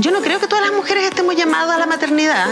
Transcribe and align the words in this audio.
Yo 0.00 0.12
no 0.12 0.22
creo 0.22 0.38
que 0.38 0.46
todas 0.46 0.64
las 0.64 0.72
mujeres 0.72 1.04
estemos 1.04 1.34
llamadas 1.34 1.74
a 1.74 1.78
la 1.78 1.86
maternidad. 1.86 2.46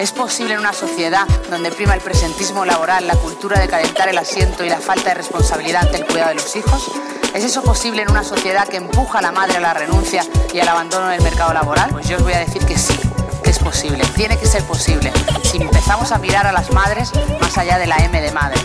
¿Es 0.00 0.10
posible 0.10 0.54
en 0.54 0.58
una 0.58 0.72
sociedad 0.72 1.24
donde 1.48 1.70
prima 1.70 1.94
el 1.94 2.00
presentismo 2.00 2.64
laboral, 2.64 3.06
la 3.06 3.14
cultura 3.14 3.60
de 3.60 3.68
calentar 3.68 4.08
el 4.08 4.18
asiento 4.18 4.64
y 4.64 4.68
la 4.68 4.80
falta 4.80 5.10
de 5.10 5.14
responsabilidad 5.14 5.82
ante 5.82 5.98
el 5.98 6.06
cuidado 6.06 6.30
de 6.30 6.34
los 6.34 6.56
hijos? 6.56 6.90
¿Es 7.32 7.44
eso 7.44 7.62
posible 7.62 8.02
en 8.02 8.10
una 8.10 8.24
sociedad 8.24 8.66
que 8.66 8.78
empuja 8.78 9.20
a 9.20 9.22
la 9.22 9.30
madre 9.30 9.58
a 9.58 9.60
la 9.60 9.72
renuncia 9.72 10.24
y 10.52 10.58
al 10.58 10.66
abandono 10.66 11.06
del 11.06 11.22
mercado 11.22 11.52
laboral? 11.52 11.90
Pues 11.90 12.08
yo 12.08 12.16
os 12.16 12.24
voy 12.24 12.32
a 12.32 12.40
decir 12.40 12.64
que 12.66 12.76
sí, 12.76 12.98
que 13.44 13.50
es 13.50 13.60
posible, 13.60 14.02
tiene 14.16 14.36
que 14.36 14.46
ser 14.46 14.64
posible, 14.64 15.12
si 15.44 15.58
empezamos 15.58 16.10
a 16.10 16.18
mirar 16.18 16.44
a 16.44 16.52
las 16.52 16.72
madres 16.72 17.12
más 17.40 17.56
allá 17.56 17.78
de 17.78 17.86
la 17.86 17.98
M 17.98 18.20
de 18.20 18.32
madre. 18.32 18.58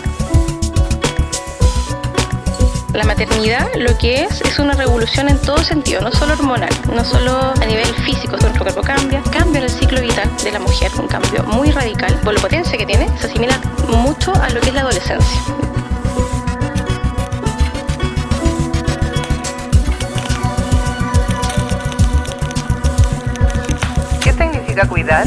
La 2.96 3.04
maternidad 3.04 3.68
lo 3.76 3.96
que 3.98 4.24
es 4.24 4.40
es 4.40 4.58
una 4.58 4.72
revolución 4.72 5.28
en 5.28 5.38
todo 5.42 5.58
sentido, 5.58 6.00
no 6.00 6.10
solo 6.10 6.32
hormonal, 6.32 6.70
no 6.94 7.04
solo 7.04 7.52
a 7.60 7.66
nivel 7.66 7.84
físico, 8.06 8.38
nuestro 8.38 8.64
cuerpo 8.64 8.80
cambia, 8.80 9.22
cambia 9.30 9.60
el 9.60 9.68
ciclo 9.68 10.00
vital 10.00 10.30
de 10.42 10.50
la 10.50 10.58
mujer, 10.58 10.90
un 10.98 11.06
cambio 11.06 11.44
muy 11.44 11.70
radical, 11.70 12.18
por 12.24 12.32
la 12.32 12.40
potencia 12.40 12.78
que 12.78 12.86
tiene, 12.86 13.06
se 13.18 13.26
asimila 13.26 13.60
mucho 13.88 14.32
a 14.34 14.48
lo 14.48 14.62
que 14.62 14.68
es 14.68 14.74
la 14.74 14.80
adolescencia. 14.80 15.40
¿Qué 24.22 24.32
significa 24.32 24.88
cuidar? 24.88 25.26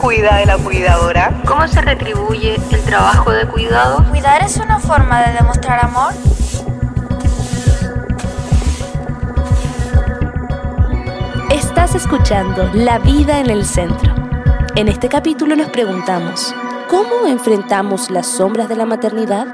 ¿Quién 0.00 0.16
cuida 0.16 0.36
de 0.36 0.46
la 0.46 0.56
cuidadora? 0.56 1.42
¿Cómo 1.46 1.68
se 1.68 1.80
retribuye 1.82 2.54
el 2.54 2.82
trabajo 2.84 3.30
de 3.32 3.46
cuidado? 3.46 4.04
¿Cuidar 4.08 4.42
es 4.42 4.56
una 4.56 4.78
forma 4.78 5.22
de 5.22 5.34
demostrar 5.34 5.84
amor? 5.84 6.14
Estás 11.50 11.94
escuchando 11.94 12.70
La 12.72 12.98
vida 12.98 13.40
en 13.40 13.50
el 13.50 13.64
centro. 13.64 14.14
En 14.74 14.88
este 14.88 15.08
capítulo 15.08 15.54
nos 15.54 15.68
preguntamos, 15.68 16.54
¿cómo 16.88 17.26
enfrentamos 17.26 18.10
las 18.10 18.26
sombras 18.26 18.68
de 18.68 18.76
la 18.76 18.86
maternidad? 18.86 19.48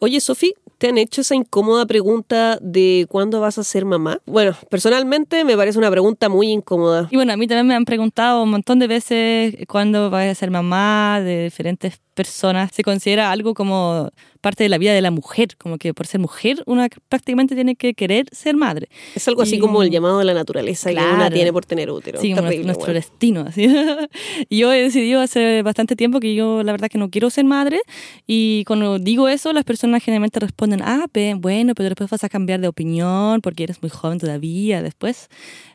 Oye, 0.00 0.20
Sofi, 0.20 0.54
¿te 0.78 0.88
han 0.88 0.98
hecho 0.98 1.20
esa 1.20 1.34
incómoda 1.34 1.86
pregunta 1.86 2.58
de 2.62 3.06
cuándo 3.08 3.40
vas 3.40 3.58
a 3.58 3.64
ser 3.64 3.84
mamá? 3.84 4.20
Bueno, 4.26 4.56
personalmente 4.70 5.44
me 5.44 5.56
parece 5.56 5.78
una 5.78 5.90
pregunta 5.90 6.28
muy 6.28 6.48
incómoda. 6.50 7.08
Y 7.10 7.16
bueno, 7.16 7.32
a 7.32 7.36
mí 7.36 7.46
también 7.46 7.66
me 7.66 7.74
han 7.74 7.84
preguntado 7.84 8.42
un 8.42 8.50
montón 8.50 8.78
de 8.78 8.86
veces 8.86 9.56
cuándo 9.68 10.10
vas 10.10 10.28
a 10.28 10.34
ser 10.34 10.50
mamá 10.50 11.20
de 11.20 11.44
diferentes 11.44 12.00
personas. 12.18 12.70
Se 12.74 12.82
considera 12.82 13.30
algo 13.30 13.54
como 13.54 14.10
parte 14.40 14.62
de 14.64 14.68
la 14.68 14.78
vida 14.78 14.92
de 14.92 15.00
la 15.02 15.10
mujer, 15.10 15.56
como 15.56 15.78
que 15.78 15.92
por 15.94 16.06
ser 16.06 16.20
mujer 16.20 16.62
una 16.66 16.88
prácticamente 17.08 17.54
tiene 17.56 17.74
que 17.76 17.94
querer 17.94 18.26
ser 18.32 18.56
madre. 18.56 18.88
Es 19.14 19.26
algo 19.28 19.42
así 19.42 19.56
Y- 19.56 19.58
como 19.58 19.82
el 19.82 19.90
llamado 19.90 20.18
de 20.18 20.24
la 20.24 20.34
naturaleza 20.34 20.90
que 20.90 20.96
una 20.96 21.16
Claro. 21.16 21.34
tiene 21.34 21.52
por 21.52 21.64
tener 21.64 21.90
útero. 21.90 22.20
Sí, 22.20 22.34
Terrible, 22.34 22.64
nuestro 22.64 22.86
bueno. 22.86 22.94
destino. 22.94 23.40
Así. 23.48 23.66
yo 24.50 24.72
he 24.72 24.82
decidido 24.82 25.20
hace 25.20 25.62
bastante 25.62 25.96
tiempo 25.96 26.20
que 26.20 26.34
yo 26.34 26.62
la 26.62 26.72
verdad 26.72 26.88
que 26.88 26.98
no 26.98 27.08
quiero 27.10 27.30
ser 27.30 27.44
madre 27.44 27.80
y 28.26 28.64
cuando 28.66 28.98
digo 28.98 29.28
eso 29.28 29.52
las 29.52 29.64
personas 29.64 30.02
generalmente 30.04 30.38
responden, 30.40 30.82
ah, 30.82 31.06
bueno, 31.36 31.74
pero 31.74 31.88
después 31.90 32.10
vas 32.10 32.24
a 32.24 32.28
cambiar 32.28 32.60
de 32.60 32.68
opinión 32.68 33.40
porque 33.40 33.64
eres 33.64 33.80
muy 33.82 33.90
joven 33.90 34.18
todavía, 34.18 34.82
después 34.82 35.28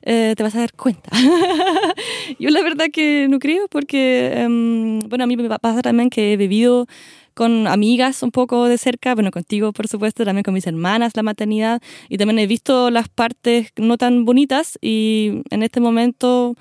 eh, 0.04 0.34
te 0.38 0.44
vas 0.44 0.56
a 0.56 0.60
dar 0.60 0.74
cuenta. 0.74 1.10
yo 2.40 2.50
la 2.50 2.62
verdad 2.62 2.88
que 2.92 3.28
no 3.30 3.40
creo 3.40 3.68
porque, 3.70 4.32
em, 4.36 5.00
bueno, 5.10 5.24
a 5.24 5.28
mí 5.28 5.36
me 5.38 5.48
pasa 5.60 5.82
también 5.82 6.10
que 6.10 6.33
he 6.34 6.38
vivido 6.38 6.88
con 7.34 7.68
amigas 7.68 8.24
un 8.24 8.32
poco 8.32 8.66
de 8.66 8.78
cerca, 8.78 9.16
bueno, 9.16 9.32
contigo 9.32 9.74
por 9.74 9.88
supuesto, 9.88 10.26
también 10.26 10.44
con 10.44 10.54
mis 10.54 10.68
hermanas 10.68 11.14
la 11.16 11.24
maternidad 11.24 11.82
y 12.10 12.18
también 12.18 12.40
he 12.40 12.48
visto 12.48 12.92
las 12.92 13.10
partes 13.10 13.72
no 13.78 13.98
tan 13.98 14.26
bonitas 14.26 14.78
y 14.82 15.42
en 15.50 15.64
este 15.64 15.80
momento 15.80 16.56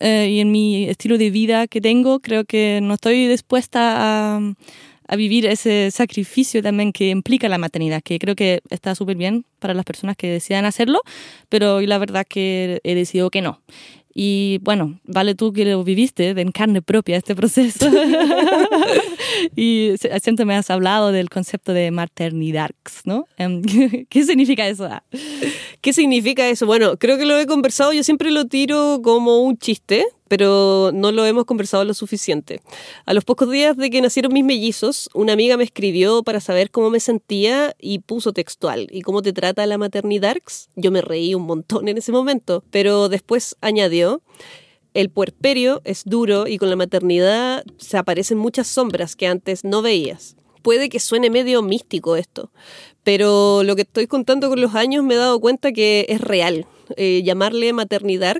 eh, 0.00 0.28
y 0.30 0.40
en 0.40 0.50
mi 0.50 0.88
estilo 0.88 1.18
de 1.18 1.30
vida 1.30 1.66
que 1.66 1.80
tengo, 1.80 2.20
creo 2.20 2.44
que 2.44 2.80
no 2.82 2.94
estoy 2.94 3.26
dispuesta 3.26 4.36
a, 4.36 4.40
a 5.08 5.16
vivir 5.16 5.46
ese 5.46 5.90
sacrificio 5.90 6.62
también 6.62 6.92
que 6.92 7.08
implica 7.08 7.48
la 7.48 7.58
maternidad, 7.58 8.02
que 8.02 8.18
creo 8.18 8.36
que 8.36 8.60
está 8.70 8.94
súper 8.94 9.16
bien 9.16 9.44
para 9.58 9.74
las 9.74 9.84
personas 9.84 10.16
que 10.16 10.28
decidan 10.28 10.66
hacerlo, 10.66 11.00
pero 11.48 11.80
la 11.80 11.98
verdad 11.98 12.26
que 12.28 12.80
he 12.84 12.94
decidido 12.94 13.30
que 13.30 13.40
no. 13.40 13.60
Y 14.20 14.58
bueno, 14.62 14.98
vale 15.04 15.36
tú 15.36 15.52
que 15.52 15.64
lo 15.64 15.84
viviste 15.84 16.30
en 16.30 16.50
carne 16.50 16.82
propia 16.82 17.16
este 17.16 17.36
proceso. 17.36 17.88
y 19.56 19.94
siento 20.20 20.44
me 20.44 20.56
has 20.56 20.70
hablado 20.70 21.12
del 21.12 21.30
concepto 21.30 21.72
de 21.72 21.92
maternidad, 21.92 22.70
¿no? 23.04 23.26
Em, 23.36 23.62
¿Qué 24.08 24.24
significa 24.24 24.66
eso? 24.66 24.86
Ah, 24.86 25.04
¿Qué 25.80 25.92
significa 25.92 26.48
eso? 26.48 26.66
Bueno, 26.66 26.96
creo 26.96 27.16
que 27.18 27.26
lo 27.26 27.38
he 27.38 27.46
conversado, 27.46 27.92
yo 27.92 28.02
siempre 28.02 28.32
lo 28.32 28.46
tiro 28.46 29.00
como 29.04 29.40
un 29.42 29.56
chiste, 29.56 30.04
pero 30.28 30.90
no 30.92 31.10
lo 31.10 31.24
hemos 31.26 31.44
conversado 31.44 31.84
lo 31.84 31.94
suficiente. 31.94 32.60
A 33.06 33.14
los 33.14 33.24
pocos 33.24 33.50
días 33.50 33.76
de 33.76 33.90
que 33.90 34.00
nacieron 34.00 34.32
mis 34.32 34.44
mellizos, 34.44 35.08
una 35.14 35.32
amiga 35.32 35.56
me 35.56 35.64
escribió 35.64 36.22
para 36.22 36.40
saber 36.40 36.70
cómo 36.70 36.90
me 36.90 37.00
sentía 37.00 37.74
y 37.78 38.00
puso 38.00 38.32
textual. 38.32 38.86
¿Y 38.90 39.02
cómo 39.02 39.22
te 39.22 39.32
trata 39.32 39.66
la 39.66 39.78
maternidad? 39.78 40.28
Yo 40.76 40.90
me 40.90 41.00
reí 41.00 41.34
un 41.34 41.42
montón 41.42 41.88
en 41.88 41.98
ese 41.98 42.12
momento, 42.12 42.62
pero 42.70 43.08
después 43.08 43.56
añadió... 43.60 44.22
El 44.94 45.10
puerperio 45.10 45.80
es 45.84 46.02
duro 46.06 46.48
y 46.48 46.58
con 46.58 46.70
la 46.70 46.74
maternidad 46.76 47.62
se 47.76 47.98
aparecen 47.98 48.38
muchas 48.38 48.66
sombras 48.66 49.14
que 49.14 49.26
antes 49.26 49.62
no 49.62 49.82
veías. 49.82 50.34
Puede 50.62 50.88
que 50.88 50.98
suene 50.98 51.30
medio 51.30 51.62
místico 51.62 52.16
esto, 52.16 52.50
pero 53.04 53.62
lo 53.62 53.76
que 53.76 53.82
estoy 53.82 54.06
contando 54.06 54.48
con 54.48 54.60
los 54.60 54.74
años 54.74 55.04
me 55.04 55.14
he 55.14 55.18
dado 55.18 55.38
cuenta 55.40 55.72
que 55.72 56.06
es 56.08 56.20
real. 56.20 56.66
Eh, 56.96 57.22
llamarle 57.22 57.72
maternidad 57.72 58.38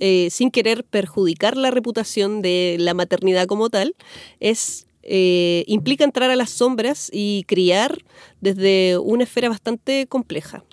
eh, 0.00 0.28
sin 0.30 0.50
querer 0.50 0.84
perjudicar 0.84 1.56
la 1.56 1.70
reputación 1.70 2.42
de 2.42 2.76
la 2.78 2.94
maternidad 2.94 3.46
como 3.46 3.70
tal 3.70 3.94
es 4.40 4.86
eh, 5.02 5.64
implica 5.66 6.04
entrar 6.04 6.30
a 6.30 6.36
las 6.36 6.50
sombras 6.50 7.10
y 7.12 7.44
criar 7.46 8.04
desde 8.40 8.98
una 8.98 9.24
esfera 9.24 9.48
bastante 9.48 10.06
compleja. 10.06 10.64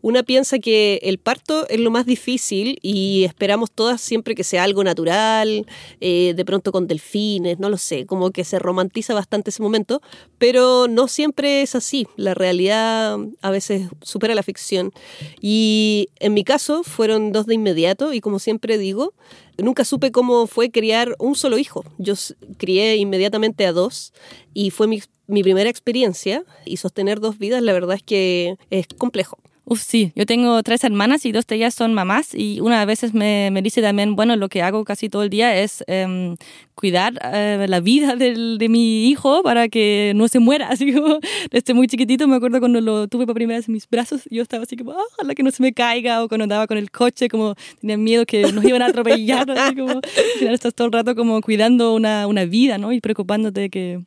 Una 0.00 0.22
piensa 0.22 0.58
que 0.58 1.00
el 1.02 1.18
parto 1.18 1.66
es 1.68 1.80
lo 1.80 1.90
más 1.90 2.06
difícil 2.06 2.78
y 2.82 3.24
esperamos 3.24 3.70
todas 3.70 4.00
siempre 4.00 4.34
que 4.34 4.44
sea 4.44 4.62
algo 4.62 4.84
natural, 4.84 5.66
eh, 6.00 6.34
de 6.36 6.44
pronto 6.44 6.72
con 6.72 6.86
delfines, 6.86 7.58
no 7.58 7.70
lo 7.70 7.78
sé, 7.78 8.06
como 8.06 8.30
que 8.30 8.44
se 8.44 8.58
romantiza 8.58 9.14
bastante 9.14 9.50
ese 9.50 9.62
momento, 9.62 10.02
pero 10.38 10.88
no 10.88 11.08
siempre 11.08 11.62
es 11.62 11.74
así. 11.74 12.06
La 12.16 12.34
realidad 12.34 13.18
a 13.40 13.50
veces 13.50 13.88
supera 14.02 14.34
la 14.34 14.42
ficción. 14.42 14.92
Y 15.40 16.08
en 16.20 16.34
mi 16.34 16.44
caso 16.44 16.82
fueron 16.82 17.32
dos 17.32 17.46
de 17.46 17.54
inmediato 17.54 18.12
y 18.12 18.20
como 18.20 18.38
siempre 18.38 18.78
digo, 18.78 19.14
nunca 19.58 19.84
supe 19.84 20.12
cómo 20.12 20.46
fue 20.46 20.70
criar 20.70 21.14
un 21.18 21.34
solo 21.34 21.58
hijo. 21.58 21.84
Yo 21.98 22.14
crié 22.58 22.96
inmediatamente 22.96 23.66
a 23.66 23.72
dos 23.72 24.12
y 24.52 24.70
fue 24.70 24.86
mi, 24.86 25.02
mi 25.26 25.42
primera 25.42 25.70
experiencia 25.70 26.44
y 26.64 26.76
sostener 26.76 27.20
dos 27.20 27.38
vidas 27.38 27.62
la 27.62 27.72
verdad 27.72 27.96
es 27.96 28.02
que 28.02 28.56
es 28.70 28.86
complejo. 28.98 29.38
Uf, 29.66 29.80
sí, 29.80 30.12
yo 30.14 30.26
tengo 30.26 30.62
tres 30.62 30.84
hermanas 30.84 31.24
y 31.24 31.32
dos 31.32 31.46
de 31.46 31.54
ellas 31.56 31.74
son 31.74 31.94
mamás 31.94 32.34
y 32.34 32.60
una 32.60 32.82
a 32.82 32.84
veces 32.84 33.14
me, 33.14 33.48
me 33.50 33.62
dice 33.62 33.80
también, 33.80 34.14
bueno, 34.14 34.36
lo 34.36 34.50
que 34.50 34.60
hago 34.60 34.84
casi 34.84 35.08
todo 35.08 35.22
el 35.22 35.30
día 35.30 35.56
es 35.58 35.82
em, 35.86 36.36
cuidar 36.74 37.14
eh, 37.32 37.64
la 37.66 37.80
vida 37.80 38.14
del, 38.14 38.58
de 38.58 38.68
mi 38.68 39.08
hijo 39.08 39.42
para 39.42 39.70
que 39.70 40.12
no 40.16 40.28
se 40.28 40.38
muera. 40.38 40.68
Así 40.70 40.92
como 40.92 41.18
desde 41.50 41.72
muy 41.72 41.86
chiquitito 41.86 42.28
me 42.28 42.36
acuerdo 42.36 42.60
cuando 42.60 42.82
lo 42.82 43.08
tuve 43.08 43.24
por 43.24 43.34
primera 43.34 43.58
vez 43.58 43.66
en 43.68 43.72
mis 43.72 43.88
brazos, 43.88 44.28
yo 44.30 44.42
estaba 44.42 44.64
así 44.64 44.76
como, 44.76 44.90
"Ah, 44.92 45.02
ojalá 45.12 45.34
que 45.34 45.42
no 45.42 45.50
se 45.50 45.62
me 45.62 45.72
caiga 45.72 46.22
o 46.22 46.28
cuando 46.28 46.42
andaba 46.42 46.66
con 46.66 46.76
el 46.76 46.90
coche, 46.90 47.28
como 47.28 47.54
tenía 47.80 47.96
miedo 47.96 48.26
que 48.26 48.52
nos 48.52 48.62
iban 48.66 48.82
a 48.82 48.86
atropellar, 48.88 49.46
así 49.72 49.76
como, 49.76 49.92
al 49.92 50.02
final 50.38 50.52
estás 50.54 50.74
todo 50.74 50.88
el 50.88 50.92
rato 50.92 51.14
como 51.14 51.40
cuidando 51.40 51.94
una, 51.94 52.26
una 52.26 52.44
vida, 52.44 52.76
¿no? 52.76 52.92
Y 52.92 53.00
preocupándote 53.00 53.70
que, 53.70 54.02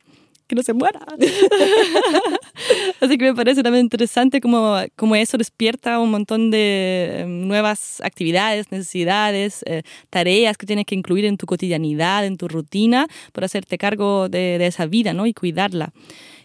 que 0.48 0.56
no 0.56 0.62
se 0.62 0.72
muera. 0.72 1.00
Así 3.00 3.18
que 3.18 3.24
me 3.24 3.34
parece 3.34 3.62
también 3.62 3.84
interesante 3.84 4.40
como, 4.40 4.76
como 4.96 5.14
eso 5.14 5.36
despierta 5.36 6.00
un 6.00 6.10
montón 6.10 6.50
de 6.50 7.20
eh, 7.20 7.24
nuevas 7.26 8.00
actividades, 8.02 8.72
necesidades, 8.72 9.62
eh, 9.66 9.82
tareas 10.10 10.56
que 10.56 10.66
tienes 10.66 10.86
que 10.86 10.94
incluir 10.94 11.26
en 11.26 11.36
tu 11.36 11.46
cotidianidad, 11.46 12.24
en 12.24 12.36
tu 12.36 12.48
rutina, 12.48 13.06
para 13.32 13.44
hacerte 13.44 13.78
cargo 13.78 14.28
de, 14.28 14.58
de 14.58 14.66
esa 14.66 14.86
vida 14.86 15.12
¿no? 15.12 15.26
y 15.26 15.34
cuidarla. 15.34 15.92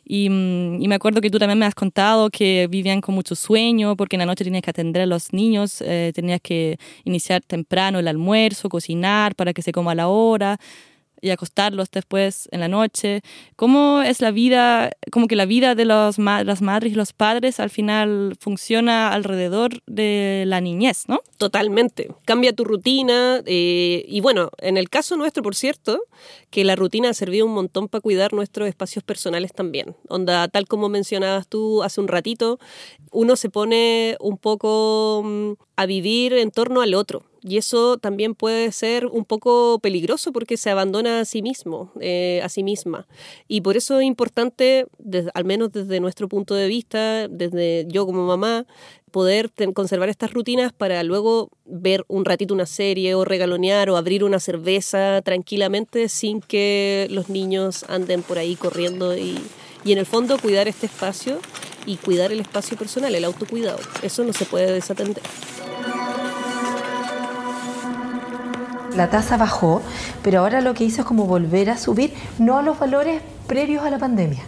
Y, 0.05 0.29
mm, 0.29 0.81
y 0.81 0.87
me 0.87 0.95
acuerdo 0.95 1.21
que 1.21 1.29
tú 1.29 1.39
también 1.39 1.59
me 1.59 1.65
has 1.65 1.75
contado 1.75 2.29
que 2.29 2.67
vivían 2.69 3.01
con 3.01 3.15
mucho 3.15 3.35
sueño 3.35 3.95
porque 3.95 4.15
en 4.17 4.19
la 4.19 4.25
noche 4.25 4.43
tenías 4.43 4.63
que 4.63 4.69
atender 4.69 5.03
a 5.03 5.05
los 5.05 5.31
niños, 5.31 5.81
eh, 5.81 6.11
tenías 6.13 6.41
que 6.41 6.77
iniciar 7.05 7.41
temprano 7.41 7.99
el 7.99 8.07
almuerzo, 8.07 8.69
cocinar 8.69 9.35
para 9.35 9.53
que 9.53 9.61
se 9.61 9.71
coma 9.71 9.93
a 9.93 9.95
la 9.95 10.07
hora. 10.09 10.59
Y 11.23 11.29
acostarlos 11.29 11.89
después 11.89 12.49
en 12.51 12.59
la 12.59 12.67
noche. 12.67 13.21
¿Cómo 13.55 14.01
es 14.01 14.19
la 14.19 14.31
vida, 14.31 14.91
como 15.09 15.27
que 15.27 15.37
la 15.37 15.45
vida 15.45 15.73
de 15.73 15.85
las 15.85 16.19
madres 16.19 16.91
y 16.91 16.95
los 16.95 17.13
padres 17.13 17.61
al 17.61 17.69
final 17.69 18.35
funciona 18.39 19.13
alrededor 19.13 19.81
de 19.87 20.43
la 20.45 20.59
niñez, 20.59 21.05
¿no? 21.07 21.21
Totalmente. 21.37 22.09
Cambia 22.25 22.51
tu 22.51 22.65
rutina 22.65 23.41
eh, 23.45 24.03
y 24.05 24.19
bueno, 24.19 24.49
en 24.57 24.75
el 24.75 24.89
caso 24.89 25.15
nuestro, 25.15 25.41
por 25.43 25.55
cierto, 25.55 26.01
que 26.49 26.65
la 26.65 26.75
rutina 26.75 27.09
ha 27.09 27.13
servido 27.13 27.45
un 27.45 27.53
montón 27.53 27.87
para 27.87 28.01
cuidar 28.01 28.33
nuestros 28.33 28.67
espacios 28.67 29.03
personales 29.05 29.53
también. 29.53 29.95
Onda, 30.09 30.49
tal 30.49 30.67
como 30.67 30.89
mencionabas 30.89 31.47
tú 31.47 31.83
hace 31.83 32.01
un 32.01 32.09
ratito, 32.09 32.59
uno 33.11 33.37
se 33.37 33.49
pone 33.49 34.17
un 34.19 34.37
poco 34.37 35.21
mm, 35.23 35.51
a 35.77 35.85
vivir 35.85 36.33
en 36.33 36.51
torno 36.51 36.81
al 36.81 36.95
otro. 36.95 37.23
Y 37.43 37.57
eso 37.57 37.97
también 37.97 38.35
puede 38.35 38.71
ser 38.71 39.05
un 39.05 39.25
poco 39.25 39.79
peligroso 39.79 40.31
porque 40.31 40.55
se 40.55 40.69
abandona 40.69 41.19
a 41.19 41.25
sí 41.25 41.41
mismo, 41.41 41.91
eh, 41.99 42.39
a 42.43 42.49
sí 42.49 42.63
misma. 42.63 43.05
Y 43.47 43.61
por 43.61 43.75
eso 43.75 43.99
es 43.99 44.05
importante, 44.05 44.85
al 45.33 45.45
menos 45.45 45.71
desde 45.73 45.99
nuestro 45.99 46.29
punto 46.29 46.55
de 46.55 46.67
vista, 46.67 47.27
desde 47.27 47.85
yo 47.89 48.05
como 48.05 48.25
mamá, 48.25 48.65
poder 49.11 49.51
conservar 49.75 50.09
estas 50.09 50.33
rutinas 50.33 50.73
para 50.73 51.03
luego 51.03 51.49
ver 51.65 52.03
un 52.07 52.25
ratito 52.25 52.53
una 52.53 52.65
serie 52.65 53.13
o 53.13 53.23
regalonear 53.25 53.89
o 53.89 53.97
abrir 53.97 54.23
una 54.23 54.39
cerveza 54.39 55.21
tranquilamente 55.21 56.09
sin 56.09 56.41
que 56.41 57.07
los 57.11 57.29
niños 57.29 57.85
anden 57.89 58.23
por 58.23 58.39
ahí 58.39 58.55
corriendo 58.55 59.15
y, 59.15 59.37
y 59.85 59.91
en 59.91 59.99
el 59.99 60.07
fondo 60.07 60.39
cuidar 60.39 60.67
este 60.67 60.87
espacio 60.87 61.39
y 61.85 61.97
cuidar 61.97 62.31
el 62.31 62.39
espacio 62.39 62.77
personal, 62.77 63.13
el 63.13 63.25
autocuidado. 63.25 63.79
Eso 64.01 64.23
no 64.23 64.33
se 64.33 64.45
puede 64.45 64.71
desatender. 64.71 65.23
La 68.95 69.09
tasa 69.09 69.37
bajó, 69.37 69.81
pero 70.21 70.39
ahora 70.39 70.61
lo 70.61 70.73
que 70.73 70.83
hizo 70.83 71.01
es 71.01 71.07
como 71.07 71.25
volver 71.25 71.69
a 71.69 71.77
subir, 71.77 72.13
no 72.39 72.57
a 72.57 72.61
los 72.61 72.79
valores 72.79 73.21
previos 73.47 73.83
a 73.83 73.89
la 73.89 73.97
pandemia 73.97 74.43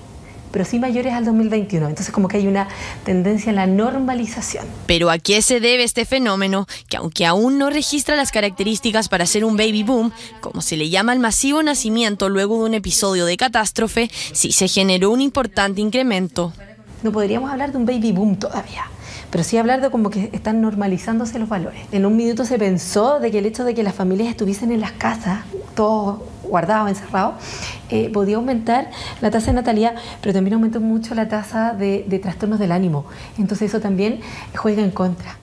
pero 0.56 0.63
sí 0.63 0.80
mayores 0.80 1.12
al 1.12 1.25
2021. 1.25 1.86
Entonces 1.89 2.13
como 2.13 2.30
que 2.30 2.38
hay 2.38 2.47
una 2.47 2.69
tendencia 3.03 3.51
a 3.51 3.56
la 3.56 3.68
normalización. 3.68 4.65
Pero 4.86 5.09
¿a 5.12 5.18
qué 5.18 5.42
se 5.42 5.59
debe 5.59 5.83
este 5.83 6.06
fenómeno 6.06 6.65
que 6.88 6.95
aunque 6.95 7.25
aún 7.25 7.57
no 7.57 7.69
registra 7.69 8.15
las 8.15 8.31
características 8.31 9.09
para 9.09 9.25
ser 9.25 9.44
un 9.44 9.57
baby 9.57 9.83
boom, 9.83 10.13
como 10.39 10.62
se 10.62 10.77
le 10.77 10.89
llama 10.89 11.12
al 11.12 11.19
masivo 11.19 11.62
nacimiento 11.62 12.30
luego 12.30 12.59
de 12.59 12.69
un 12.69 12.74
episodio 12.74 13.25
de 13.25 13.36
catástrofe, 13.36 14.09
sí 14.31 14.53
se 14.53 14.69
generó 14.69 15.12
un 15.12 15.19
importante 15.19 15.81
incremento? 15.81 16.53
No 17.03 17.12
podríamos 17.12 17.51
hablar 17.51 17.74
de 17.74 17.77
un 17.77 17.86
baby 17.86 18.13
boom 18.13 18.38
todavía 18.38 18.86
pero 19.35 19.43
sí 19.43 19.57
hablar 19.57 19.81
de 19.81 19.89
como 19.89 20.09
que 20.09 20.29
están 20.31 20.61
normalizándose 20.61 21.39
los 21.39 21.49
valores. 21.49 21.81
En 21.91 22.05
un 22.05 22.15
minuto 22.15 22.45
se 22.45 22.57
pensó 22.57 23.19
de 23.19 23.31
que 23.31 23.39
el 23.39 23.45
hecho 23.45 23.65
de 23.65 23.73
que 23.73 23.83
las 23.83 23.93
familias 23.93 24.29
estuviesen 24.29 24.71
en 24.71 24.79
las 24.79 24.93
casas, 24.93 25.43
todos 25.75 26.21
guardados, 26.43 26.87
encerrados, 26.87 27.35
eh, 27.89 28.09
podía 28.11 28.37
aumentar 28.37 28.91
la 29.19 29.31
tasa 29.31 29.47
de 29.47 29.55
natalidad, 29.55 29.95
pero 30.21 30.31
también 30.31 30.53
aumentó 30.53 30.79
mucho 30.79 31.15
la 31.15 31.27
tasa 31.27 31.73
de, 31.73 32.05
de 32.07 32.19
trastornos 32.19 32.59
del 32.59 32.71
ánimo. 32.71 33.07
Entonces 33.37 33.71
eso 33.71 33.81
también 33.81 34.21
juega 34.55 34.81
en 34.81 34.91
contra. 34.91 35.38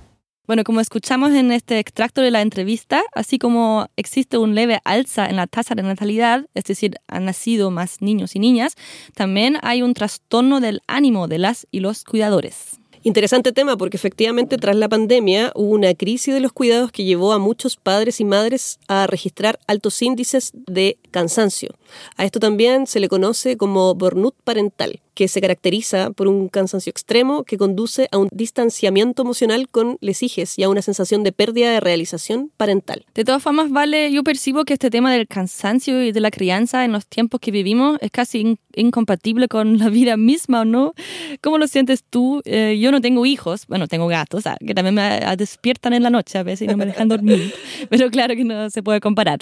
Bueno, 0.47 0.65
como 0.65 0.81
escuchamos 0.81 1.33
en 1.33 1.53
este 1.53 1.79
extracto 1.79 2.23
de 2.23 2.31
la 2.31 2.41
entrevista, 2.41 3.03
así 3.15 3.39
como 3.39 3.89
existe 3.97 4.39
un 4.39 4.55
leve 4.55 4.81
alza 4.85 5.27
en 5.27 5.37
la 5.37 5.47
tasa 5.47 5.75
de 5.75 5.83
natalidad, 5.83 6.47
es 6.55 6.65
decir, 6.65 6.95
han 7.09 7.27
nacido 7.27 7.71
más 7.71 8.01
niños 8.01 8.37
y 8.37 8.39
niñas, 8.39 8.75
también 9.15 9.59
hay 9.61 9.83
un 9.83 9.93
trastorno 9.93 10.61
del 10.61 10.81
ánimo 10.87 11.29
de 11.29 11.37
las 11.37 11.67
y 11.71 11.81
los 11.81 12.05
cuidadores. 12.05 12.82
Interesante 13.05 13.51
tema 13.51 13.77
porque 13.77 13.97
efectivamente 13.97 14.59
tras 14.59 14.77
la 14.77 14.89
pandemia 14.89 15.51
hubo 15.57 15.73
una 15.73 15.93
crisis 15.93 16.35
de 16.35 16.41
los 16.41 16.53
cuidados 16.53 16.93
que 16.93 17.03
llevó 17.03 17.33
a 17.33 17.39
muchos 17.39 17.77
padres 17.77 18.21
y 18.21 18.25
madres 18.25 18.79
a 18.87 19.09
registrar 19.09 19.59
altos 19.67 20.01
índices 20.03 20.53
de 20.55 20.99
cansancio. 21.11 21.71
A 22.17 22.25
esto 22.25 22.39
también 22.39 22.87
se 22.87 23.01
le 23.01 23.09
conoce 23.09 23.57
como 23.57 23.93
burnout 23.97 24.37
parental 24.45 25.01
que 25.15 25.29
se 25.29 25.41
caracteriza 25.41 26.11
por 26.11 26.29
un 26.29 26.49
cansancio 26.49 26.91
extremo 26.91 27.45
que 27.45 27.59
conduce 27.59 28.09
a 28.13 28.19
un 28.19 28.29
distanciamiento 28.33 29.23
emocional 29.23 29.69
con 29.69 29.99
les 30.01 30.23
hijes 30.23 30.59
y 30.59 30.63
a 30.63 30.69
una 30.69 30.83
sensación 30.83 31.23
de 31.23 31.33
pérdida 31.33 31.71
de 31.71 31.81
realización 31.81 32.51
parental. 32.57 33.05
De 33.15 33.25
todas 33.25 33.43
formas, 33.43 33.71
vale, 33.71 34.11
yo 34.13 34.23
percibo 34.25 34.65
que 34.65 34.75
este 34.75 34.91
tema 34.91 35.13
del 35.13 35.27
cansancio 35.27 36.03
y 36.03 36.13
de 36.13 36.21
la 36.21 36.31
crianza 36.31 36.85
en 36.85 36.93
los 36.93 37.07
tiempos 37.07 37.41
que 37.41 37.51
vivimos 37.51 37.99
es 38.01 38.11
casi 38.11 38.59
incompatible 38.75 39.49
con 39.49 39.79
la 39.79 39.89
vida 39.89 40.17
misma, 40.17 40.63
¿o 40.63 40.65
no? 40.65 40.95
¿Cómo 41.41 41.59
lo 41.59 41.67
sientes 41.67 42.05
tú? 42.09 42.41
Eh, 42.45 42.79
yo 42.81 42.91
no 42.91 43.01
tengo 43.01 43.27
hijos, 43.27 43.67
bueno, 43.67 43.89
tengo 43.89 44.07
gatos, 44.07 44.47
ah, 44.47 44.57
que 44.65 44.75
también 44.75 44.95
me 44.95 45.21
despiertan 45.37 45.93
en 45.93 46.03
la 46.03 46.11
noche 46.11 46.39
a 46.39 46.43
veces 46.43 46.63
y 46.63 46.71
no 46.71 46.77
me 46.77 46.87
dejan 46.87 47.09
dormir, 47.09 47.53
pero 47.91 48.11
claro 48.11 48.35
que 48.35 48.45
no 48.45 48.71
se 48.71 48.83
puede 48.83 49.01
comparar 49.01 49.41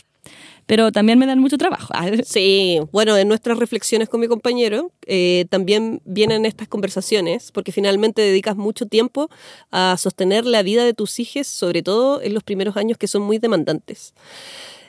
pero 0.71 0.93
también 0.93 1.19
me 1.19 1.27
dan 1.27 1.41
mucho 1.41 1.59
trabajo. 1.59 1.93
Sí, 2.25 2.79
bueno, 2.93 3.17
en 3.17 3.27
nuestras 3.27 3.59
reflexiones 3.59 4.09
con 4.09 4.21
mi 4.21 4.29
compañero 4.29 4.93
eh, 5.05 5.47
también 5.51 6.01
vienen 6.05 6.47
estas 6.47 6.69
conversaciones, 6.69 7.51
porque 7.51 7.73
finalmente 7.73 8.23
dedicas 8.23 8.57
mucho 8.57 8.87
tiempo 8.87 9.31
a 9.73 9.97
sostener 9.99 10.47
la 10.47 10.63
vida 10.63 10.85
de 10.85 10.95
tus 10.95 11.19
hijos, 11.19 11.49
sobre 11.49 11.83
todo 11.83 12.23
en 12.23 12.35
los 12.35 12.45
primeros 12.45 12.77
años 12.77 12.99
que 12.99 13.09
son 13.09 13.23
muy 13.23 13.39
demandantes. 13.39 14.15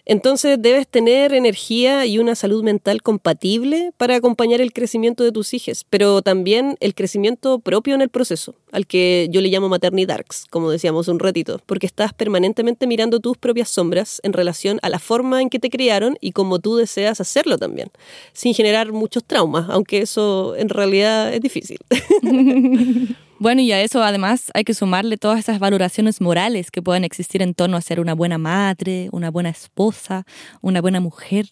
Entonces 0.06 0.58
debes 0.62 0.88
tener 0.88 1.34
energía 1.34 2.06
y 2.06 2.20
una 2.20 2.36
salud 2.36 2.64
mental 2.64 3.02
compatible 3.02 3.92
para 3.98 4.16
acompañar 4.16 4.62
el 4.62 4.74
crecimiento 4.74 5.24
de 5.24 5.32
tus 5.32 5.54
hijos, 5.56 5.86
pero 5.90 6.22
también 6.22 6.78
el 6.80 6.94
crecimiento 6.94 7.58
propio 7.58 7.96
en 7.96 8.02
el 8.02 8.10
proceso, 8.10 8.54
al 8.72 8.88
que 8.88 9.28
yo 9.32 9.42
le 9.42 9.50
llamo 9.50 9.70
maternidarks, 9.70 10.46
como 10.50 10.70
decíamos 10.70 11.08
un 11.08 11.20
ratito, 11.20 11.60
porque 11.66 11.86
estás 11.86 12.14
permanentemente 12.14 12.88
mirando 12.88 13.20
tus 13.20 13.38
propias 13.38 13.70
sombras 13.70 14.20
en 14.24 14.34
relación 14.34 14.80
a 14.82 14.90
la 14.90 15.00
forma 15.00 15.42
en 15.42 15.50
que 15.50 15.60
te 15.60 15.70
criaron 15.70 16.18
y 16.22 16.32
cómo 16.32 16.60
tú 16.60 16.76
deseas 16.76 17.22
hacerlo 17.22 17.58
también, 17.58 17.90
sin 18.34 18.54
generar 18.54 18.92
muchos 18.92 19.24
traumas, 19.24 19.70
aunque 19.70 20.00
eso 20.00 20.56
en 20.56 20.70
realidad 20.70 21.34
es 21.34 21.42
difícil. 21.42 21.78
Bueno, 23.42 23.62
y 23.62 23.72
a 23.72 23.82
eso 23.82 24.04
además 24.04 24.52
hay 24.54 24.64
que 24.64 24.76
sumarle 24.76 25.18
todas 25.18 25.40
esas 25.40 25.58
valoraciones 25.58 26.22
morales 26.22 26.70
que 26.70 26.84
pueden 26.84 27.04
existir 27.04 27.42
en 27.42 27.56
torno 27.56 27.76
a 27.76 27.82
ser 27.82 28.00
una 28.00 28.14
buena 28.14 28.38
madre, 28.38 29.10
una 29.12 29.32
buena 29.32 29.50
esposa, 29.50 30.28
una 30.62 30.80
buena 30.80 31.00
mujer. 31.00 31.48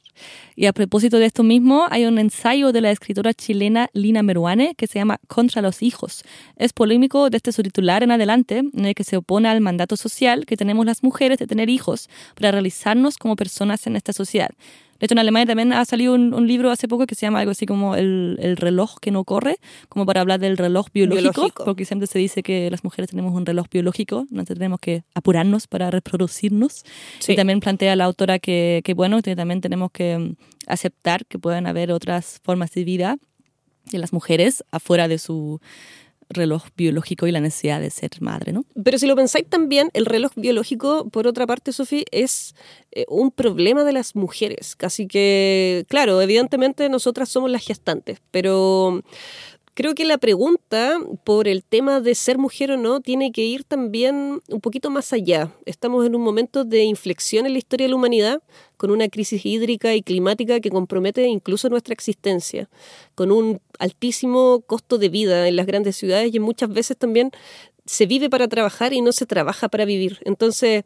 Y 0.56 0.68
a 0.68 0.74
propósito 0.74 1.18
de 1.18 1.26
esto 1.26 1.42
mismo, 1.42 1.88
hay 1.90 2.06
un 2.06 2.20
ensayo 2.20 2.72
de 2.72 2.82
la 2.82 2.92
escritora 2.92 3.34
chilena 3.34 3.90
Lina 3.94 4.22
Meruane 4.22 4.76
que 4.76 4.86
se 4.86 5.00
llama 5.00 5.18
Contra 5.28 5.64
los 5.64 5.82
hijos. 5.82 6.22
Es 6.58 6.74
polémico 6.74 7.09
desde 7.30 7.52
su 7.52 7.64
titular 7.64 8.04
en 8.04 8.12
adelante, 8.12 8.60
en 8.60 8.86
el 8.86 8.96
que 8.96 9.04
se 9.04 9.18
opone 9.18 9.50
al 9.50 9.62
mandato 9.62 9.98
social 9.98 10.46
que 10.46 10.58
tenemos 10.58 10.86
las 10.86 11.04
mujeres 11.04 11.40
de 11.40 11.48
tener 11.48 11.70
hijos 11.70 12.10
para 12.36 12.52
realizarnos 12.52 13.18
como 13.18 13.36
personas 13.36 13.88
en 13.88 13.96
esta 13.96 14.14
sociedad. 14.14 14.50
De 15.00 15.06
hecho, 15.06 15.14
en 15.14 15.20
Alemania 15.20 15.48
también 15.48 15.72
ha 15.72 15.86
salido 15.86 16.14
un, 16.14 16.48
libro 16.48 16.72
hace 16.72 16.88
poco 16.88 17.08
que 17.08 17.16
se 17.16 17.26
llama 17.26 17.40
algo 17.40 17.52
así 17.52 17.66
como 17.66 17.96
el, 17.96 18.38
el, 18.42 18.58
reloj 18.58 18.98
que 19.00 19.12
no 19.12 19.24
corre, 19.24 19.58
como 19.88 20.06
para 20.06 20.20
hablar 20.20 20.42
del 20.42 20.58
reloj 20.58 20.88
biológico, 20.94 21.54
porque 21.64 21.86
siempre 21.86 22.06
se 22.08 22.20
dice 22.20 22.44
que 22.44 22.70
las 22.70 22.84
mujeres 22.84 23.10
tenemos 23.10 23.34
un 23.34 23.46
reloj 23.46 23.68
biológico, 23.72 24.26
no 24.30 24.44
tenemos 24.44 24.80
que 24.82 25.04
apurarnos 25.16 25.68
para 25.68 25.90
reproducirnos. 25.90 26.84
Y 27.28 27.36
también 27.36 27.62
plantea 27.62 27.96
la 27.96 28.04
autora 28.06 28.40
que, 28.40 28.82
que, 28.84 28.94
bueno, 28.94 29.22
que 29.22 29.38
también 29.38 29.62
tenemos 29.62 29.92
que 29.92 30.36
aceptar 30.68 31.26
que 31.26 31.40
pueden 31.40 31.66
haber 31.66 31.94
otras 31.94 32.42
formas 32.44 32.72
de 32.72 32.84
vida 32.84 33.18
de 33.92 33.98
las 33.98 34.14
mujeres 34.14 34.64
afuera 34.72 35.08
de 35.08 35.18
su 35.18 35.62
reloj 36.30 36.64
biológico 36.78 37.28
y 37.28 37.32
la 37.32 37.40
necesidad 37.40 37.82
de 37.82 37.90
ser 37.90 38.12
madre, 38.22 38.54
¿no? 38.54 38.66
Pero 38.84 38.98
si 39.00 39.08
lo 39.08 39.16
pensáis 39.16 39.48
también, 39.50 39.90
el 39.94 40.06
reloj 40.06 40.32
biológico, 40.36 41.10
por 41.10 41.28
otra 41.28 41.48
parte, 41.48 41.74
Sofía, 41.74 42.04
es 42.12 42.56
eh, 42.92 43.06
un 43.10 43.32
problema 43.32 43.84
de 43.84 43.94
las 43.94 44.16
mujeres. 44.16 44.76
Casi 44.76 45.08
que, 45.08 45.86
claro, 45.90 46.22
evidentemente 46.22 46.88
nosotras 46.90 47.30
somos 47.30 47.50
las 47.50 47.66
gestantes, 47.66 48.20
pero 48.32 49.04
creo 49.80 49.96
que 49.96 50.04
la 50.04 50.18
pregunta 50.18 51.00
por 51.24 51.48
el 51.48 51.64
tema 51.64 52.02
de 52.02 52.14
ser 52.14 52.38
mujer 52.38 52.72
o 52.72 52.76
no 52.76 53.00
tiene 53.00 53.32
que 53.32 53.46
ir 53.46 53.64
también 53.64 54.42
un 54.50 54.60
poquito 54.60 54.90
más 54.90 55.14
allá. 55.14 55.54
Estamos 55.66 56.06
en 56.06 56.18
un 56.18 56.22
momento 56.22 56.66
de 56.66 56.84
inflexión 56.84 57.46
en 57.46 57.54
la 57.54 57.60
historia 57.60 57.86
de 57.86 57.92
la 57.92 57.96
humanidad, 57.96 58.44
con 58.76 58.92
una 58.92 59.08
crisis 59.08 59.46
hídrica 59.46 59.96
y 59.96 60.02
climática 60.02 60.60
que 60.60 60.70
compromete 60.70 61.26
incluso 61.28 61.70
nuestra 61.70 61.94
existencia, 61.94 62.68
con 63.16 63.32
un 63.32 63.62
altísimo 63.80 64.60
costo 64.68 64.98
de 64.98 65.08
vida 65.08 65.48
en 65.48 65.56
las 65.56 65.66
grandes 65.66 65.96
ciudades 65.96 66.36
y 66.36 66.42
muchas 66.42 66.74
veces 66.74 66.98
también 66.98 67.32
se 67.86 68.06
vive 68.06 68.30
para 68.30 68.50
trabajar 68.50 68.92
y 68.92 69.00
no 69.00 69.14
se 69.14 69.26
trabaja 69.26 69.70
para 69.70 69.86
vivir. 69.86 70.20
Entonces, 70.26 70.84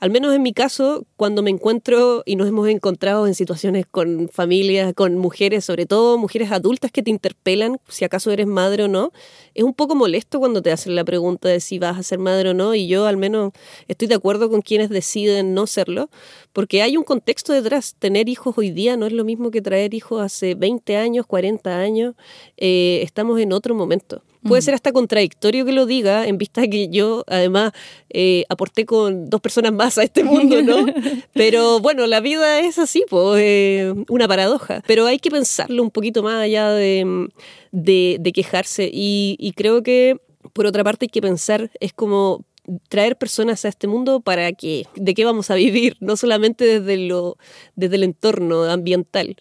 al 0.00 0.10
menos 0.10 0.34
en 0.34 0.40
mi 0.40 0.54
caso, 0.54 1.04
cuando 1.16 1.42
me 1.42 1.50
encuentro 1.50 2.22
y 2.24 2.36
nos 2.36 2.48
hemos 2.48 2.66
encontrado 2.68 3.26
en 3.26 3.34
situaciones 3.34 3.84
con 3.84 4.30
familias, 4.30 4.94
con 4.94 5.18
mujeres, 5.18 5.66
sobre 5.66 5.84
todo 5.84 6.16
mujeres 6.16 6.50
adultas 6.52 6.90
que 6.90 7.02
te 7.02 7.10
interpelan 7.10 7.78
si 7.86 8.06
acaso 8.06 8.30
eres 8.30 8.46
madre 8.46 8.84
o 8.84 8.88
no, 8.88 9.12
es 9.54 9.62
un 9.62 9.74
poco 9.74 9.94
molesto 9.94 10.38
cuando 10.38 10.62
te 10.62 10.72
hacen 10.72 10.94
la 10.94 11.04
pregunta 11.04 11.50
de 11.50 11.60
si 11.60 11.78
vas 11.78 11.98
a 11.98 12.02
ser 12.02 12.18
madre 12.18 12.48
o 12.48 12.54
no 12.54 12.74
y 12.74 12.88
yo 12.88 13.04
al 13.04 13.18
menos 13.18 13.52
estoy 13.88 14.08
de 14.08 14.14
acuerdo 14.14 14.48
con 14.48 14.62
quienes 14.62 14.88
deciden 14.88 15.52
no 15.52 15.66
serlo, 15.66 16.08
porque 16.54 16.80
hay 16.80 16.96
un 16.96 17.04
contexto 17.04 17.52
detrás. 17.52 17.94
Tener 17.98 18.30
hijos 18.30 18.56
hoy 18.56 18.70
día 18.70 18.96
no 18.96 19.04
es 19.04 19.12
lo 19.12 19.24
mismo 19.26 19.50
que 19.50 19.60
traer 19.60 19.92
hijos 19.92 20.22
hace 20.22 20.54
20 20.54 20.96
años, 20.96 21.26
40 21.26 21.78
años, 21.78 22.14
eh, 22.56 23.00
estamos 23.02 23.38
en 23.38 23.52
otro 23.52 23.74
momento. 23.74 24.22
Puede 24.42 24.60
Mm. 24.60 24.64
ser 24.64 24.74
hasta 24.74 24.92
contradictorio 24.92 25.64
que 25.66 25.72
lo 25.72 25.84
diga, 25.86 26.26
en 26.26 26.38
vista 26.38 26.62
de 26.62 26.70
que 26.70 26.88
yo, 26.88 27.24
además, 27.26 27.72
eh, 28.08 28.44
aporté 28.48 28.86
con 28.86 29.28
dos 29.28 29.40
personas 29.40 29.72
más 29.72 29.98
a 29.98 30.02
este 30.02 30.24
mundo, 30.24 30.62
¿no? 30.62 30.86
Pero 31.34 31.80
bueno, 31.80 32.06
la 32.06 32.20
vida 32.20 32.60
es 32.60 32.78
así, 32.78 33.04
pues, 33.10 33.92
una 34.08 34.26
paradoja. 34.26 34.82
Pero 34.86 35.06
hay 35.06 35.18
que 35.18 35.30
pensarlo 35.30 35.82
un 35.82 35.90
poquito 35.90 36.22
más 36.22 36.42
allá 36.42 36.70
de, 36.70 37.28
de- 37.72 38.16
de 38.18 38.32
quejarse. 38.32 38.90
Y, 38.92 39.36
y 39.38 39.52
creo 39.52 39.82
que, 39.82 40.16
por 40.54 40.64
otra 40.66 40.84
parte, 40.84 41.04
hay 41.04 41.10
que 41.10 41.20
pensar, 41.22 41.70
es 41.80 41.92
como 41.92 42.44
traer 42.88 43.16
personas 43.16 43.64
a 43.64 43.68
este 43.68 43.88
mundo 43.88 44.20
para 44.20 44.52
qué, 44.52 44.86
de 44.94 45.14
qué 45.14 45.24
vamos 45.24 45.50
a 45.50 45.54
vivir, 45.54 45.96
no 46.00 46.16
solamente 46.16 46.64
desde, 46.64 46.96
lo, 46.96 47.36
desde 47.74 47.96
el 47.96 48.04
entorno 48.04 48.64
ambiental. 48.64 49.36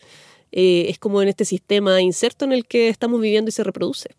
Eh, 0.52 0.88
es 0.90 0.98
como 0.98 1.22
en 1.22 1.28
este 1.28 1.46
sistema 1.46 2.02
inserto 2.02 2.44
en 2.44 2.54
el 2.54 2.66
que 2.66 2.90
estamos 2.90 3.22
viviendo 3.22 3.50
y 3.50 3.52
se 3.52 3.64
reproduce. 3.64 4.10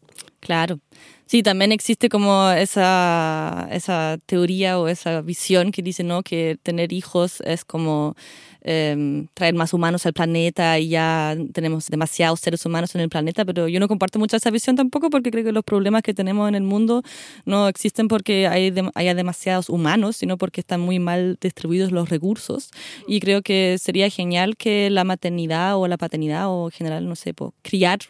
Claro. 0.40 0.80
Sí, 1.26 1.42
también 1.44 1.70
existe 1.70 2.08
como 2.08 2.50
esa, 2.50 3.68
esa 3.70 4.18
teoría 4.26 4.80
o 4.80 4.88
esa 4.88 5.20
visión 5.20 5.70
que 5.70 5.82
dice 5.82 6.02
¿no? 6.02 6.22
que 6.24 6.58
tener 6.62 6.92
hijos 6.92 7.40
es 7.42 7.64
como 7.64 8.16
em, 8.62 9.28
traer 9.34 9.54
más 9.54 9.72
humanos 9.72 10.06
al 10.06 10.12
planeta 10.12 10.78
y 10.80 10.88
ya 10.88 11.36
tenemos 11.52 11.86
demasiados 11.86 12.40
seres 12.40 12.66
humanos 12.66 12.94
en 12.96 13.02
el 13.02 13.08
planeta, 13.10 13.44
pero 13.44 13.68
yo 13.68 13.78
no 13.78 13.86
comparto 13.86 14.18
mucho 14.18 14.36
esa 14.36 14.50
visión 14.50 14.74
tampoco 14.74 15.08
porque 15.08 15.30
creo 15.30 15.44
que 15.44 15.52
los 15.52 15.62
problemas 15.62 16.02
que 16.02 16.14
tenemos 16.14 16.48
en 16.48 16.56
el 16.56 16.64
mundo 16.64 17.02
no 17.44 17.68
existen 17.68 18.08
porque 18.08 18.48
haya 18.48 19.14
demasiados 19.14 19.68
humanos, 19.68 20.16
sino 20.16 20.36
porque 20.36 20.60
están 20.62 20.80
muy 20.80 20.98
mal 20.98 21.38
distribuidos 21.40 21.92
los 21.92 22.08
recursos. 22.08 22.70
Y 23.06 23.20
creo 23.20 23.42
que 23.42 23.76
sería 23.78 24.10
genial 24.10 24.56
que 24.56 24.90
la 24.90 25.04
maternidad 25.04 25.76
o 25.76 25.86
la 25.86 25.96
paternidad 25.96 26.48
o 26.48 26.68
en 26.68 26.72
general, 26.72 27.08
no 27.08 27.14
sé, 27.14 27.34
criar 27.62 28.00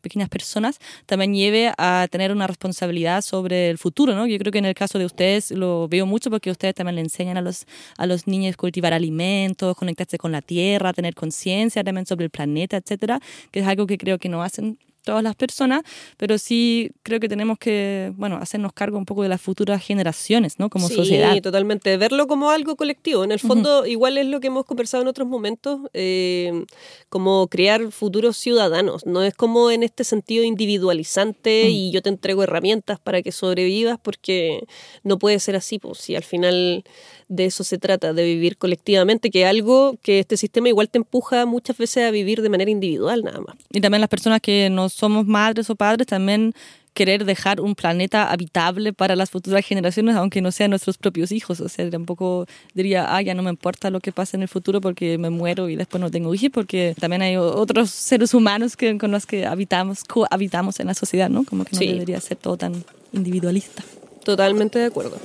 pequeñas 0.00 0.28
personas 0.28 0.78
también 1.06 1.34
lleve 1.34 1.72
a 1.78 2.06
tener 2.10 2.32
una 2.32 2.46
responsabilidad 2.46 3.22
sobre 3.22 3.70
el 3.70 3.78
futuro, 3.78 4.14
¿no? 4.14 4.26
Yo 4.26 4.38
creo 4.38 4.52
que 4.52 4.58
en 4.58 4.64
el 4.64 4.74
caso 4.74 4.98
de 4.98 5.04
ustedes 5.04 5.50
lo 5.50 5.88
veo 5.88 6.06
mucho 6.06 6.30
porque 6.30 6.50
ustedes 6.50 6.74
también 6.74 6.96
le 6.96 7.02
enseñan 7.02 7.36
a 7.36 7.40
los, 7.40 7.66
a 7.96 8.06
los 8.06 8.26
niños 8.26 8.56
cultivar 8.56 8.92
alimentos, 8.92 9.76
conectarse 9.76 10.18
con 10.18 10.32
la 10.32 10.42
tierra, 10.42 10.92
tener 10.92 11.14
conciencia 11.14 11.84
también 11.84 12.06
sobre 12.06 12.24
el 12.24 12.30
planeta, 12.30 12.76
etcétera, 12.76 13.20
que 13.50 13.60
es 13.60 13.66
algo 13.66 13.86
que 13.86 13.98
creo 13.98 14.18
que 14.18 14.28
no 14.28 14.42
hacen 14.42 14.78
todas 15.04 15.22
las 15.22 15.36
personas, 15.36 15.82
pero 16.16 16.38
sí 16.38 16.90
creo 17.02 17.20
que 17.20 17.28
tenemos 17.28 17.58
que, 17.58 18.12
bueno, 18.16 18.36
hacernos 18.40 18.72
cargo 18.72 18.98
un 18.98 19.04
poco 19.04 19.22
de 19.22 19.28
las 19.28 19.40
futuras 19.40 19.84
generaciones, 19.84 20.58
¿no? 20.58 20.70
Como 20.70 20.88
sí, 20.88 20.94
sociedad. 20.94 21.40
totalmente. 21.42 21.96
Verlo 21.96 22.26
como 22.26 22.50
algo 22.50 22.74
colectivo. 22.76 23.22
En 23.22 23.30
el 23.32 23.38
fondo, 23.38 23.86
igual 23.86 24.18
es 24.18 24.26
lo 24.26 24.40
que 24.40 24.48
hemos 24.48 24.64
conversado 24.64 25.02
en 25.02 25.08
otros 25.08 25.28
momentos, 25.28 25.80
eh, 25.92 26.64
como 27.08 27.46
crear 27.48 27.92
futuros 27.92 28.36
ciudadanos. 28.36 29.06
No 29.06 29.22
es 29.22 29.34
como 29.34 29.70
en 29.70 29.82
este 29.82 30.04
sentido 30.04 30.42
individualizante 30.44 31.64
Mm. 31.66 31.70
y 31.70 31.90
yo 31.92 32.02
te 32.02 32.08
entrego 32.08 32.42
herramientas 32.42 32.98
para 32.98 33.22
que 33.22 33.30
sobrevivas, 33.32 33.98
porque 34.02 34.64
no 35.02 35.18
puede 35.18 35.38
ser 35.38 35.56
así. 35.56 35.78
Pues, 35.78 35.98
si 35.98 36.16
al 36.16 36.24
final 36.24 36.84
de 37.28 37.46
eso 37.46 37.64
se 37.64 37.78
trata, 37.78 38.12
de 38.12 38.24
vivir 38.24 38.56
colectivamente, 38.56 39.30
que 39.30 39.42
es 39.42 39.48
algo 39.48 39.96
que 40.02 40.18
este 40.20 40.36
sistema 40.36 40.68
igual 40.68 40.88
te 40.88 40.98
empuja 40.98 41.46
muchas 41.46 41.76
veces 41.78 42.04
a 42.06 42.10
vivir 42.10 42.42
de 42.42 42.48
manera 42.48 42.70
individual 42.70 43.22
nada 43.24 43.40
más. 43.40 43.56
Y 43.70 43.80
también 43.80 44.00
las 44.00 44.10
personas 44.10 44.40
que 44.40 44.68
no 44.70 44.88
somos 44.88 45.26
madres 45.26 45.70
o 45.70 45.74
padres 45.76 46.06
también 46.06 46.52
querer 46.92 47.24
dejar 47.24 47.60
un 47.60 47.74
planeta 47.74 48.30
habitable 48.30 48.92
para 48.92 49.16
las 49.16 49.28
futuras 49.28 49.66
generaciones, 49.66 50.14
aunque 50.14 50.40
no 50.40 50.52
sean 50.52 50.70
nuestros 50.70 50.96
propios 50.96 51.32
hijos. 51.32 51.58
O 51.60 51.68
sea, 51.68 51.90
tampoco 51.90 52.46
diría, 52.72 53.16
ah, 53.16 53.20
ya 53.20 53.34
no 53.34 53.42
me 53.42 53.50
importa 53.50 53.90
lo 53.90 53.98
que 53.98 54.12
pase 54.12 54.36
en 54.36 54.42
el 54.42 54.48
futuro 54.48 54.80
porque 54.80 55.18
me 55.18 55.28
muero 55.28 55.68
y 55.68 55.74
después 55.74 56.00
no 56.00 56.08
tengo 56.08 56.32
hijos, 56.36 56.50
porque 56.52 56.94
también 57.00 57.22
hay 57.22 57.36
otros 57.36 57.90
seres 57.90 58.32
humanos 58.32 58.76
que, 58.76 58.96
con 58.96 59.10
los 59.10 59.26
que 59.26 59.44
habitamos, 59.44 60.04
cohabitamos 60.04 60.78
en 60.78 60.86
la 60.86 60.94
sociedad, 60.94 61.28
¿no? 61.28 61.42
Como 61.44 61.64
que 61.64 61.72
no 61.72 61.78
Sí. 61.80 61.86
debería 61.94 62.20
ser 62.20 62.36
todo 62.36 62.56
tan 62.56 62.84
individualista. 63.12 63.82
Totalmente 64.24 64.78
de 64.78 64.84
acuerdo. 64.84 65.18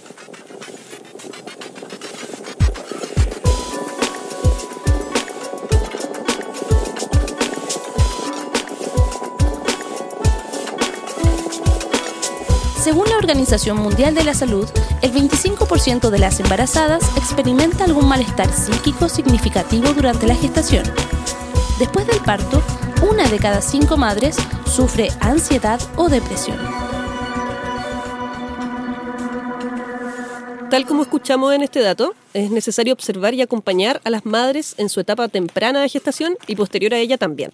Según 12.82 13.10
la 13.10 13.18
Organización 13.18 13.76
Mundial 13.78 14.16
de 14.16 14.24
la 14.24 14.34
Salud, 14.34 14.66
el 15.02 15.12
25% 15.12 16.10
de 16.10 16.18
las 16.18 16.40
embarazadas 16.40 17.04
experimenta 17.18 17.84
algún 17.84 18.08
malestar 18.08 18.50
psíquico 18.54 19.10
significativo 19.10 19.94
durante 19.94 20.26
la 20.26 20.36
gestación. 20.36 20.84
Después 21.78 22.08
del 22.08 22.22
parto, 22.22 22.64
una 23.02 23.28
de 23.28 23.38
cada 23.38 23.62
cinco 23.62 23.98
madres 23.98 24.38
sufre 24.66 25.10
ansiedad 25.20 25.82
o 25.98 26.08
depresión. 26.08 26.58
Tal 30.70 30.86
como 30.86 31.02
escuchamos 31.02 31.54
en 31.54 31.64
este 31.64 31.82
dato, 31.82 32.16
es 32.34 32.50
necesario 32.50 32.94
observar 32.94 33.34
y 33.34 33.42
acompañar 33.42 34.00
a 34.06 34.10
las 34.10 34.26
madres 34.26 34.76
en 34.78 34.88
su 34.88 35.02
etapa 35.02 35.28
temprana 35.28 35.82
de 35.82 35.90
gestación 35.90 36.38
y 36.48 36.56
posterior 36.56 36.94
a 36.94 36.98
ella 36.98 37.18
también. 37.18 37.52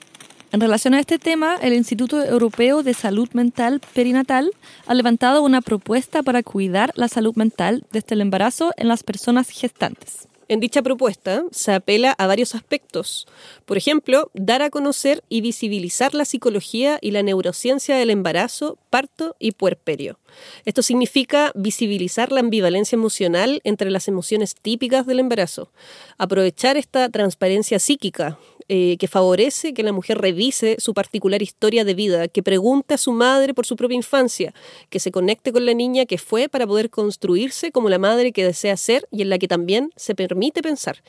En 0.52 0.62
relación 0.62 0.94
a 0.94 1.00
este 1.00 1.20
tema, 1.20 1.58
el 1.62 1.74
Instituto 1.74 2.24
Europeo 2.24 2.84
de 2.84 2.94
Salud 2.94 3.28
Mental 3.34 3.82
Perinatal 3.94 4.52
ha 4.86 4.94
levantado 4.94 5.42
una 5.42 5.62
propuesta 5.62 6.24
para 6.24 6.44
cuidar 6.44 6.92
la 6.96 7.08
salud 7.08 7.36
mental 7.36 7.84
desde 7.92 8.16
el 8.16 8.22
embarazo 8.22 8.72
en 8.78 8.88
las 8.88 9.04
personas 9.04 9.50
gestantes. 9.50 10.28
En 10.48 10.60
dicha 10.60 10.84
propuesta 10.84 11.44
se 11.52 11.74
apela 11.74 12.12
a 12.12 12.28
varios 12.28 12.54
aspectos. 12.54 13.28
Por 13.66 13.78
ejemplo, 13.78 14.30
dar 14.36 14.62
a 14.62 14.70
conocer 14.70 15.24
y 15.28 15.42
visibilizar 15.42 16.14
la 16.14 16.24
psicología 16.24 17.00
y 17.02 17.10
la 17.10 17.24
neurociencia 17.24 17.98
del 17.98 18.12
embarazo, 18.12 18.78
parto 18.92 19.36
y 19.40 19.54
puerperio. 19.54 20.20
Esto 20.64 20.84
significa 20.84 21.52
visibilizar 21.56 22.32
la 22.32 22.42
ambivalencia 22.42 22.96
emocional 22.96 23.60
entre 23.64 23.90
las 23.90 24.08
emociones 24.08 24.54
típicas 24.54 25.08
del 25.08 25.20
embarazo, 25.20 25.72
aprovechar 26.20 26.78
esta 26.78 27.10
transparencia 27.10 27.80
psíquica 27.80 28.38
eh, 28.68 28.98
que 28.98 29.08
favorece 29.08 29.74
que 29.74 29.84
la 29.84 29.92
mujer 29.92 30.18
revise 30.18 30.78
su 30.80 30.94
particular 30.94 31.42
historia 31.42 31.86
de 31.86 31.94
vida, 31.94 32.28
que 32.28 32.42
pregunte 32.42 32.96
a 32.96 32.98
su 32.98 33.12
madre 33.12 33.54
por 33.54 33.66
su 33.66 33.76
propia 33.76 33.96
infancia, 33.96 34.54
que 34.90 35.00
se 35.00 35.12
conecte 35.12 35.52
con 35.52 35.66
la 35.66 35.74
niña 35.74 36.06
que 36.06 36.18
fue 36.18 36.50
para 36.50 36.66
poder 36.66 36.90
construirse 36.90 37.72
como 37.72 37.90
la 37.90 38.00
madre 38.00 38.32
que 38.32 38.44
desea 38.44 38.76
ser 38.76 39.08
y 39.12 39.22
en 39.22 39.30
la 39.30 39.38
que 39.38 39.48
también 39.48 39.92
se 39.96 40.16
permite 40.16 40.64
pensar. 40.64 41.04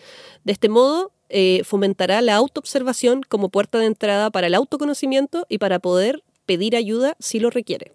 De 0.44 0.52
este 0.52 0.68
modo, 0.68 1.12
eh, 1.28 1.62
fomentará 1.64 2.20
la 2.20 2.36
autoobservación 2.36 3.22
como 3.22 3.48
puerta 3.48 3.78
de 3.78 3.86
entrada 3.86 4.30
para 4.30 4.46
el 4.46 4.54
autoconocimiento 4.54 5.46
y 5.48 5.58
para 5.58 5.78
poder 5.78 6.22
pedir 6.44 6.76
ayuda 6.76 7.16
si 7.18 7.40
lo 7.40 7.50
requiere. 7.50 7.92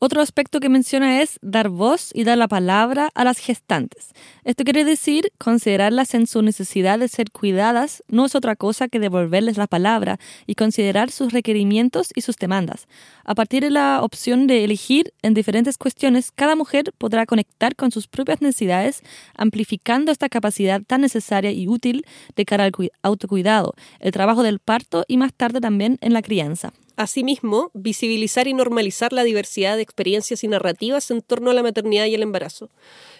Otro 0.00 0.20
aspecto 0.22 0.60
que 0.60 0.68
menciona 0.68 1.22
es 1.22 1.40
dar 1.42 1.70
voz 1.70 2.12
y 2.14 2.22
dar 2.22 2.38
la 2.38 2.46
palabra 2.46 3.10
a 3.16 3.24
las 3.24 3.38
gestantes. 3.38 4.10
Esto 4.44 4.62
quiere 4.62 4.84
decir 4.84 5.32
considerarlas 5.38 6.14
en 6.14 6.28
su 6.28 6.40
necesidad 6.40 7.00
de 7.00 7.08
ser 7.08 7.32
cuidadas 7.32 8.04
no 8.06 8.26
es 8.26 8.36
otra 8.36 8.54
cosa 8.54 8.86
que 8.86 9.00
devolverles 9.00 9.56
la 9.56 9.66
palabra 9.66 10.20
y 10.46 10.54
considerar 10.54 11.10
sus 11.10 11.32
requerimientos 11.32 12.10
y 12.14 12.20
sus 12.20 12.36
demandas. 12.36 12.86
A 13.24 13.34
partir 13.34 13.64
de 13.64 13.70
la 13.70 13.98
opción 14.04 14.46
de 14.46 14.62
elegir 14.62 15.12
en 15.22 15.34
diferentes 15.34 15.76
cuestiones, 15.76 16.30
cada 16.30 16.54
mujer 16.54 16.92
podrá 16.96 17.26
conectar 17.26 17.74
con 17.74 17.90
sus 17.90 18.06
propias 18.06 18.40
necesidades, 18.40 19.02
amplificando 19.34 20.12
esta 20.12 20.28
capacidad 20.28 20.80
tan 20.80 21.00
necesaria 21.00 21.50
y 21.50 21.66
útil 21.66 22.06
de 22.36 22.44
cara 22.44 22.62
al 22.62 22.70
cui- 22.70 22.92
autocuidado, 23.02 23.74
el 23.98 24.12
trabajo 24.12 24.44
del 24.44 24.60
parto 24.60 25.04
y 25.08 25.16
más 25.16 25.34
tarde 25.34 25.60
también 25.60 25.98
en 26.02 26.12
la 26.12 26.22
crianza. 26.22 26.72
Asimismo, 26.98 27.70
visibilizar 27.74 28.48
y 28.48 28.54
normalizar 28.54 29.12
la 29.12 29.22
diversidad 29.22 29.76
de 29.76 29.82
experiencias 29.82 30.42
y 30.42 30.48
narrativas 30.48 31.12
en 31.12 31.22
torno 31.22 31.52
a 31.52 31.54
la 31.54 31.62
maternidad 31.62 32.06
y 32.06 32.14
el 32.16 32.22
embarazo. 32.22 32.70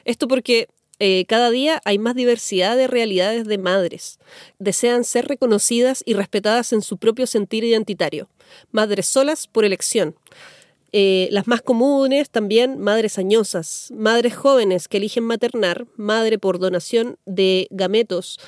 Esto 0.04 0.26
porque 0.26 0.66
eh, 0.98 1.26
cada 1.28 1.48
día 1.52 1.80
hay 1.84 1.96
más 2.00 2.16
diversidad 2.16 2.76
de 2.76 2.88
realidades 2.88 3.46
de 3.46 3.56
madres. 3.56 4.18
Desean 4.58 5.04
ser 5.04 5.28
reconocidas 5.28 6.02
y 6.04 6.14
respetadas 6.14 6.72
en 6.72 6.82
su 6.82 6.96
propio 6.96 7.28
sentir 7.28 7.62
identitario. 7.62 8.28
Madres 8.72 9.06
solas 9.06 9.46
por 9.46 9.64
elección. 9.64 10.16
Eh, 10.90 11.28
las 11.30 11.46
más 11.46 11.62
comunes 11.62 12.30
también 12.30 12.80
madres 12.80 13.16
añosas, 13.16 13.92
madres 13.94 14.34
jóvenes 14.34 14.88
que 14.88 14.96
eligen 14.96 15.22
maternar, 15.22 15.86
madre 15.96 16.38
por 16.38 16.58
donación 16.58 17.16
de 17.26 17.68
gametos, 17.70 18.40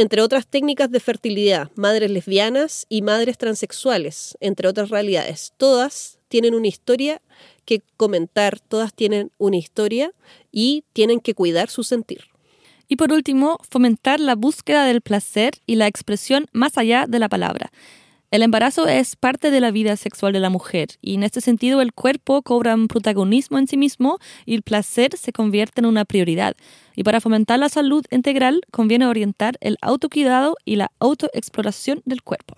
entre 0.00 0.22
otras 0.22 0.46
técnicas 0.46 0.90
de 0.90 1.00
fertilidad, 1.00 1.70
madres 1.74 2.10
lesbianas 2.10 2.86
y 2.88 3.02
madres 3.02 3.38
transexuales, 3.38 4.36
entre 4.40 4.68
otras 4.68 4.90
realidades. 4.90 5.52
Todas 5.56 6.18
tienen 6.28 6.54
una 6.54 6.68
historia 6.68 7.20
que 7.64 7.82
comentar, 7.96 8.60
todas 8.60 8.94
tienen 8.94 9.30
una 9.38 9.56
historia 9.56 10.12
y 10.50 10.84
tienen 10.92 11.20
que 11.20 11.34
cuidar 11.34 11.68
su 11.68 11.82
sentir. 11.82 12.24
Y 12.88 12.96
por 12.96 13.12
último, 13.12 13.58
fomentar 13.68 14.18
la 14.18 14.34
búsqueda 14.34 14.84
del 14.84 15.00
placer 15.00 15.54
y 15.66 15.76
la 15.76 15.86
expresión 15.86 16.46
más 16.52 16.78
allá 16.78 17.06
de 17.06 17.18
la 17.18 17.28
palabra. 17.28 17.70
El 18.30 18.42
embarazo 18.42 18.86
es 18.86 19.16
parte 19.16 19.50
de 19.50 19.60
la 19.60 19.72
vida 19.72 19.96
sexual 19.96 20.32
de 20.32 20.38
la 20.38 20.50
mujer 20.50 20.90
y 21.02 21.14
en 21.14 21.24
este 21.24 21.40
sentido 21.40 21.80
el 21.80 21.92
cuerpo 21.92 22.42
cobra 22.42 22.74
un 22.74 22.86
protagonismo 22.86 23.58
en 23.58 23.66
sí 23.66 23.76
mismo 23.76 24.18
y 24.46 24.54
el 24.54 24.62
placer 24.62 25.16
se 25.16 25.32
convierte 25.32 25.80
en 25.80 25.86
una 25.86 26.04
prioridad. 26.04 26.54
Y 27.00 27.02
para 27.02 27.22
fomentar 27.22 27.58
la 27.58 27.70
salud 27.70 28.04
integral 28.10 28.60
conviene 28.70 29.06
orientar 29.06 29.56
el 29.62 29.78
autocuidado 29.80 30.56
y 30.66 30.76
la 30.76 30.92
autoexploración 30.98 32.02
del 32.04 32.22
cuerpo. 32.22 32.56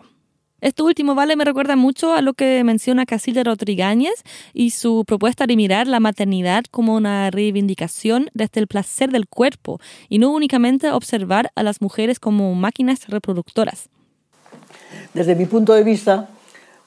Esto 0.61 0.85
último, 0.85 1.15
Vale, 1.15 1.37
me 1.37 1.45
recuerda 1.45 1.77
mucho 1.77 2.13
a 2.13 2.23
lo 2.23 2.35
que 2.35 2.65
menciona 2.65 3.07
Casilda 3.07 3.45
Rodríguez 3.45 4.25
y 4.53 4.71
su 4.71 5.05
propuesta 5.07 5.47
de 5.47 5.55
mirar 5.55 5.87
la 5.87 6.01
maternidad 6.01 6.65
como 6.73 6.97
una 6.97 7.31
reivindicación 7.31 8.31
desde 8.35 8.59
el 8.59 8.67
placer 8.67 9.13
del 9.13 9.29
cuerpo 9.29 9.79
y 10.09 10.19
no 10.19 10.31
únicamente 10.33 10.91
observar 10.91 11.53
a 11.55 11.63
las 11.63 11.81
mujeres 11.81 12.19
como 12.19 12.53
máquinas 12.57 13.07
reproductoras. 13.07 13.91
Desde 15.15 15.37
mi 15.37 15.47
punto 15.47 15.73
de 15.73 15.85
vista, 15.85 16.29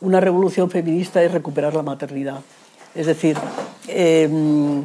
una 0.02 0.20
revolución 0.20 0.70
feminista 0.70 1.24
es 1.24 1.32
recuperar 1.32 1.74
la 1.74 1.84
maternidad. 1.84 2.42
Es 2.94 3.06
decir, 3.06 3.38
em, 3.88 4.84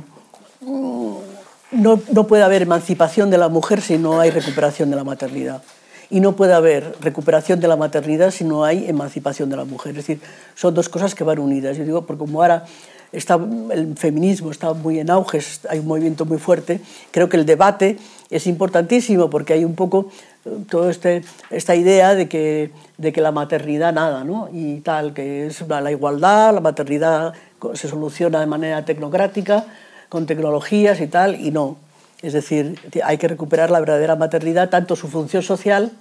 no, 1.73 1.99
puede 2.27 2.43
haber 2.43 2.62
emancipación 2.62 3.31
de 3.31 3.39
la 3.39 3.49
mujer 3.49 3.81
si 3.81 3.99
no 3.99 4.21
hay 4.21 4.31
recuperación 4.31 4.91
de 4.91 4.97
la 4.97 5.05
maternidad 5.05 5.62
y 6.11 6.21
no 6.21 6.35
puede 6.35 6.55
haber 6.55 6.97
recuperación 7.00 7.61
de 7.61 7.69
la 7.69 7.77
maternidad 7.77 8.33
si 8.33 8.45
no 8.45 8.65
hay 8.65 8.89
emancipación 8.89 9.49
de 9.49 9.57
la 9.57 9.65
mujer. 9.65 9.93
Es 9.93 10.07
decir, 10.07 10.21
son 10.57 10.75
dos 10.75 10.89
cosas 10.89 11.15
que 11.15 11.23
van 11.23 11.39
unidas. 11.39 11.77
Yo 11.77 11.85
digo, 11.85 12.05
porque 12.05 12.19
como 12.19 12.43
ahora 12.43 12.65
está, 13.12 13.39
el 13.71 13.97
feminismo 13.97 14.50
está 14.50 14.73
muy 14.73 14.99
en 14.99 15.11
auge, 15.11 15.41
hay 15.69 15.79
un 15.79 15.87
movimiento 15.87 16.25
muy 16.25 16.39
fuerte, 16.39 16.81
creo 17.12 17.29
que 17.29 17.37
el 17.37 17.47
debate 17.47 17.99
es 18.29 18.47
importantísimo 18.49 19.31
porque 19.31 19.53
hay 19.53 19.65
un 19.65 19.77
poco 19.77 20.11
eh, 20.45 20.50
toda 20.69 20.91
este, 20.91 21.23
esta 21.50 21.77
idea 21.77 22.15
de 22.15 22.29
que, 22.29 22.73
de 22.99 23.12
que 23.12 23.21
la 23.21 23.31
maternidad 23.31 23.93
nada, 23.93 24.25
¿no? 24.25 24.49
Y 24.53 24.81
tal, 24.81 25.15
que 25.15 25.47
es 25.47 25.65
la 25.69 25.91
igualdad, 25.93 26.55
la 26.55 26.61
maternidad 26.61 27.35
se 27.75 27.89
soluciona 27.89 28.41
de 28.41 28.47
manera 28.47 28.85
tecnocrática, 28.85 29.67
con 30.11 30.26
tecnologías 30.26 31.00
y 31.00 31.07
tal, 31.07 31.40
y 31.40 31.50
no. 31.52 31.79
Es 32.21 32.35
decir, 32.35 32.79
hay 33.02 33.17
que 33.17 33.29
recuperar 33.29 33.71
la 33.71 33.81
verdadera 33.81 34.17
maternidad, 34.17 34.69
tanto 34.69 34.95
su 34.95 35.09
función 35.09 35.43
social, 35.43 35.93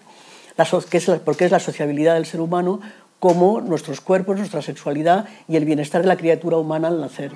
que 0.89 0.97
es 0.97 1.09
porque 1.23 1.45
es 1.45 1.51
la 1.51 1.59
sociabilidad 1.59 2.15
del 2.15 2.25
ser 2.25 2.41
humano, 2.41 2.81
como 3.19 3.61
nuestros 3.61 4.01
cuerpos, 4.01 4.37
nuestra 4.37 4.61
sexualidad 4.61 5.25
y 5.47 5.55
el 5.55 5.63
bienestar 5.63 6.01
de 6.01 6.07
la 6.07 6.17
criatura 6.17 6.57
humana 6.57 6.89
al 6.89 6.99
nacer. 6.99 7.31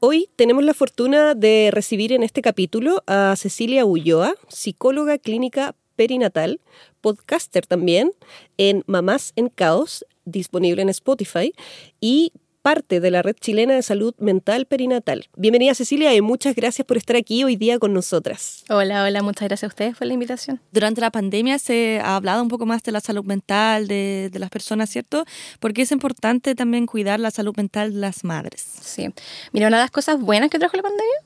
Hoy 0.00 0.28
tenemos 0.36 0.64
la 0.64 0.74
fortuna 0.74 1.34
de 1.34 1.70
recibir 1.72 2.12
en 2.12 2.22
este 2.22 2.42
capítulo 2.42 3.02
a 3.06 3.34
Cecilia 3.36 3.84
Ulloa, 3.86 4.34
psicóloga 4.48 5.18
clínica 5.18 5.74
perinatal, 5.96 6.60
podcaster 7.00 7.66
también 7.66 8.12
en 8.58 8.84
Mamás 8.86 9.32
en 9.36 9.48
Caos, 9.48 10.04
disponible 10.24 10.82
en 10.82 10.88
Spotify, 10.88 11.52
y 12.00 12.32
parte 12.64 12.98
de 12.98 13.10
la 13.10 13.20
Red 13.20 13.36
Chilena 13.42 13.74
de 13.74 13.82
Salud 13.82 14.14
Mental 14.16 14.64
Perinatal. 14.64 15.28
Bienvenida 15.36 15.74
Cecilia 15.74 16.14
y 16.14 16.22
muchas 16.22 16.54
gracias 16.56 16.86
por 16.86 16.96
estar 16.96 17.14
aquí 17.14 17.44
hoy 17.44 17.56
día 17.56 17.78
con 17.78 17.92
nosotras. 17.92 18.64
Hola, 18.70 19.04
hola, 19.04 19.22
muchas 19.22 19.48
gracias 19.48 19.64
a 19.64 19.66
ustedes 19.66 19.98
por 19.98 20.06
la 20.06 20.14
invitación. 20.14 20.62
Durante 20.72 21.02
la 21.02 21.10
pandemia 21.10 21.58
se 21.58 22.00
ha 22.02 22.16
hablado 22.16 22.42
un 22.42 22.48
poco 22.48 22.64
más 22.64 22.82
de 22.82 22.92
la 22.92 23.00
salud 23.00 23.22
mental 23.26 23.86
de, 23.86 24.30
las 24.32 24.48
personas, 24.48 24.88
¿cierto? 24.88 25.26
Porque 25.60 25.82
es 25.82 25.92
importante 25.92 26.54
también 26.54 26.86
cuidar 26.86 27.20
la 27.20 27.30
salud 27.30 27.54
mental 27.54 27.92
de 27.92 28.00
las 28.00 28.24
madres. 28.24 28.64
Sí. 28.80 29.12
Mira, 29.52 29.68
una 29.68 29.76
de 29.76 29.82
las 29.82 29.90
cosas 29.90 30.18
buenas 30.18 30.48
que 30.48 30.58
trajo 30.58 30.74
la 30.74 30.84
pandemia 30.84 31.16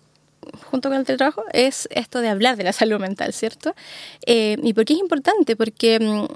junto 0.70 0.88
con 0.88 0.98
el 0.98 1.04
teletrabajo 1.04 1.44
es 1.52 1.88
esto 1.92 2.20
de 2.20 2.30
hablar 2.30 2.56
de 2.56 2.64
la 2.64 2.72
salud 2.72 2.98
mental, 2.98 3.32
¿cierto? 3.32 3.76
Eh, 4.26 4.56
¿Y 4.60 4.72
por 4.72 4.84
qué 4.84 4.94
es 4.94 4.98
importante? 4.98 5.54
Porque 5.54 6.00
mm, 6.00 6.26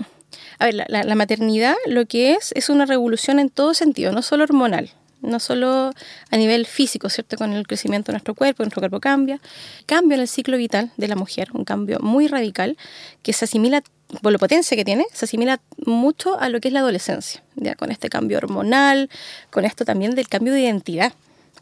a 0.59 0.67
ver, 0.67 0.75
la, 0.89 1.15
maternidad 1.15 1.75
lo 1.87 2.07
que 2.07 2.33
es 2.33 2.53
es 2.55 2.69
una 2.69 2.87
revolución 2.87 3.39
en 3.39 3.51
todo 3.51 3.75
sentido, 3.75 4.13
no 4.13 4.23
solo 4.23 4.45
hormonal, 4.45 4.91
no 5.21 5.39
solo 5.41 5.93
a 6.31 6.37
nivel 6.37 6.67
físico, 6.67 7.09
¿cierto? 7.09 7.37
Con 7.37 7.53
el 7.53 7.67
crecimiento 7.67 8.11
de 8.11 8.15
nuestro 8.15 8.35
cuerpo, 8.35 8.63
nuestro 8.63 8.81
cuerpo 8.81 9.01
cambia. 9.01 9.41
Cambio 9.87 10.17
en 10.17 10.23
el 10.23 10.29
ciclo 10.29 10.57
vital 10.57 10.91
de 10.97 11.09
la 11.09 11.17
mujer, 11.17 11.51
un 11.55 11.65
cambio 11.65 11.99
muy 12.01 12.27
radical 12.27 12.77
que 13.23 13.33
se 13.33 13.45
asimila, 13.45 13.83
por 14.21 14.33
la 14.33 14.39
potencia 14.39 14.77
que 14.77 14.85
tiene, 14.85 15.07
se 15.13 15.25
asimila 15.25 15.61
mucho 15.87 16.39
a 16.39 16.49
lo 16.49 16.61
que 16.61 16.69
es 16.69 16.75
la 16.75 16.81
adolescencia, 16.81 17.43
¿ya? 17.55 17.75
Con 17.75 17.91
este 17.91 18.09
cambio 18.09 18.39
hormonal, 18.39 19.09
con 19.51 19.65
esto 19.65 19.85
también 19.85 20.15
del 20.15 20.29
cambio 20.29 20.53
de 20.53 20.61
identidad. 20.61 21.13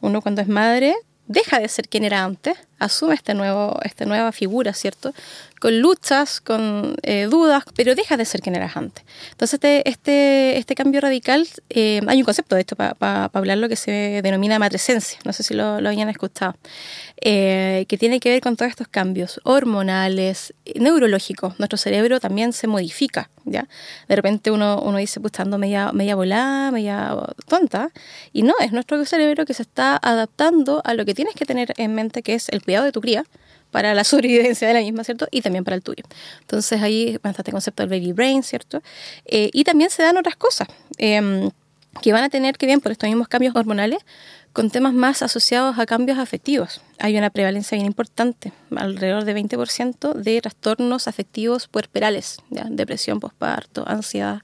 Uno 0.00 0.22
cuando 0.22 0.40
es 0.40 0.48
madre 0.48 0.94
deja 1.26 1.60
de 1.60 1.68
ser 1.68 1.88
quien 1.88 2.04
era 2.04 2.24
antes, 2.24 2.56
asume 2.80 3.14
este 3.14 3.34
nuevo, 3.34 3.78
esta 3.84 4.04
nueva 4.04 4.32
figura, 4.32 4.72
¿cierto? 4.74 5.14
Con 5.60 5.78
luchas, 5.80 6.40
con 6.40 6.96
eh, 7.02 7.28
dudas, 7.30 7.62
pero 7.76 7.94
deja 7.94 8.16
de 8.16 8.24
ser 8.24 8.40
quien 8.40 8.56
eras 8.56 8.76
antes. 8.76 9.04
Entonces, 9.30 9.54
este, 9.54 9.88
este, 9.88 10.58
este 10.58 10.74
cambio 10.74 11.00
radical, 11.00 11.46
eh, 11.68 12.00
hay 12.08 12.18
un 12.18 12.24
concepto 12.24 12.56
de 12.56 12.62
esto 12.62 12.76
para 12.76 13.30
hablar 13.32 13.58
lo 13.58 13.68
que 13.68 13.76
se 13.76 14.20
denomina 14.22 14.58
matresencia, 14.58 15.18
no 15.24 15.32
sé 15.32 15.42
si 15.42 15.54
lo, 15.54 15.80
lo 15.80 15.90
habían 15.90 16.08
escuchado, 16.08 16.56
eh, 17.20 17.84
que 17.88 17.98
tiene 17.98 18.18
que 18.18 18.30
ver 18.30 18.40
con 18.40 18.56
todos 18.56 18.70
estos 18.70 18.88
cambios 18.88 19.40
hormonales, 19.44 20.54
neurológicos. 20.74 21.58
Nuestro 21.58 21.76
cerebro 21.76 22.18
también 22.18 22.54
se 22.54 22.66
modifica, 22.66 23.28
¿ya? 23.44 23.68
De 24.08 24.16
repente 24.16 24.50
uno, 24.50 24.80
uno 24.80 24.96
dice, 24.96 25.20
pues 25.20 25.32
media, 25.58 25.92
media 25.92 26.14
volada, 26.14 26.70
media 26.70 27.14
tonta, 27.46 27.90
y 28.32 28.42
no, 28.42 28.54
es 28.60 28.72
nuestro 28.72 29.04
cerebro 29.04 29.44
que 29.44 29.52
se 29.52 29.62
está 29.62 29.98
adaptando 30.00 30.80
a 30.84 30.94
lo 30.94 31.04
que 31.04 31.14
tienes 31.14 31.34
que 31.34 31.44
tener 31.44 31.74
en 31.76 31.94
mente, 31.94 32.22
que 32.22 32.34
es 32.34 32.48
el 32.48 32.62
de 32.70 32.92
tu 32.92 33.00
cría, 33.00 33.24
para 33.70 33.94
la 33.94 34.04
sobrevivencia 34.04 34.68
de 34.68 34.74
la 34.74 34.80
misma, 34.80 35.04
¿cierto? 35.04 35.28
Y 35.30 35.42
también 35.42 35.64
para 35.64 35.76
el 35.76 35.82
tuyo. 35.82 36.04
Entonces 36.40 36.80
ahí 36.82 37.18
está 37.22 37.30
este 37.30 37.52
concepto 37.52 37.82
del 37.82 37.90
baby 37.90 38.12
brain, 38.12 38.42
¿cierto? 38.42 38.82
Eh, 39.24 39.50
y 39.52 39.64
también 39.64 39.90
se 39.90 40.02
dan 40.02 40.16
otras 40.16 40.36
cosas 40.36 40.68
em, 40.98 41.50
que 42.02 42.12
van 42.12 42.24
a 42.24 42.28
tener 42.28 42.56
que 42.56 42.66
ver 42.66 42.80
por 42.80 42.92
estos 42.92 43.08
mismos 43.08 43.28
cambios 43.28 43.54
hormonales 43.56 43.98
con 44.52 44.68
temas 44.68 44.92
más 44.92 45.22
asociados 45.22 45.78
a 45.78 45.86
cambios 45.86 46.18
afectivos. 46.18 46.80
Hay 46.98 47.16
una 47.16 47.30
prevalencia 47.30 47.76
bien 47.76 47.86
importante, 47.86 48.52
alrededor 48.74 49.24
de 49.24 49.34
20% 49.34 50.12
de 50.14 50.40
trastornos 50.40 51.06
afectivos 51.06 51.68
puerperales, 51.68 52.38
depresión 52.50 53.20
postparto, 53.20 53.84
ansiedad, 53.86 54.40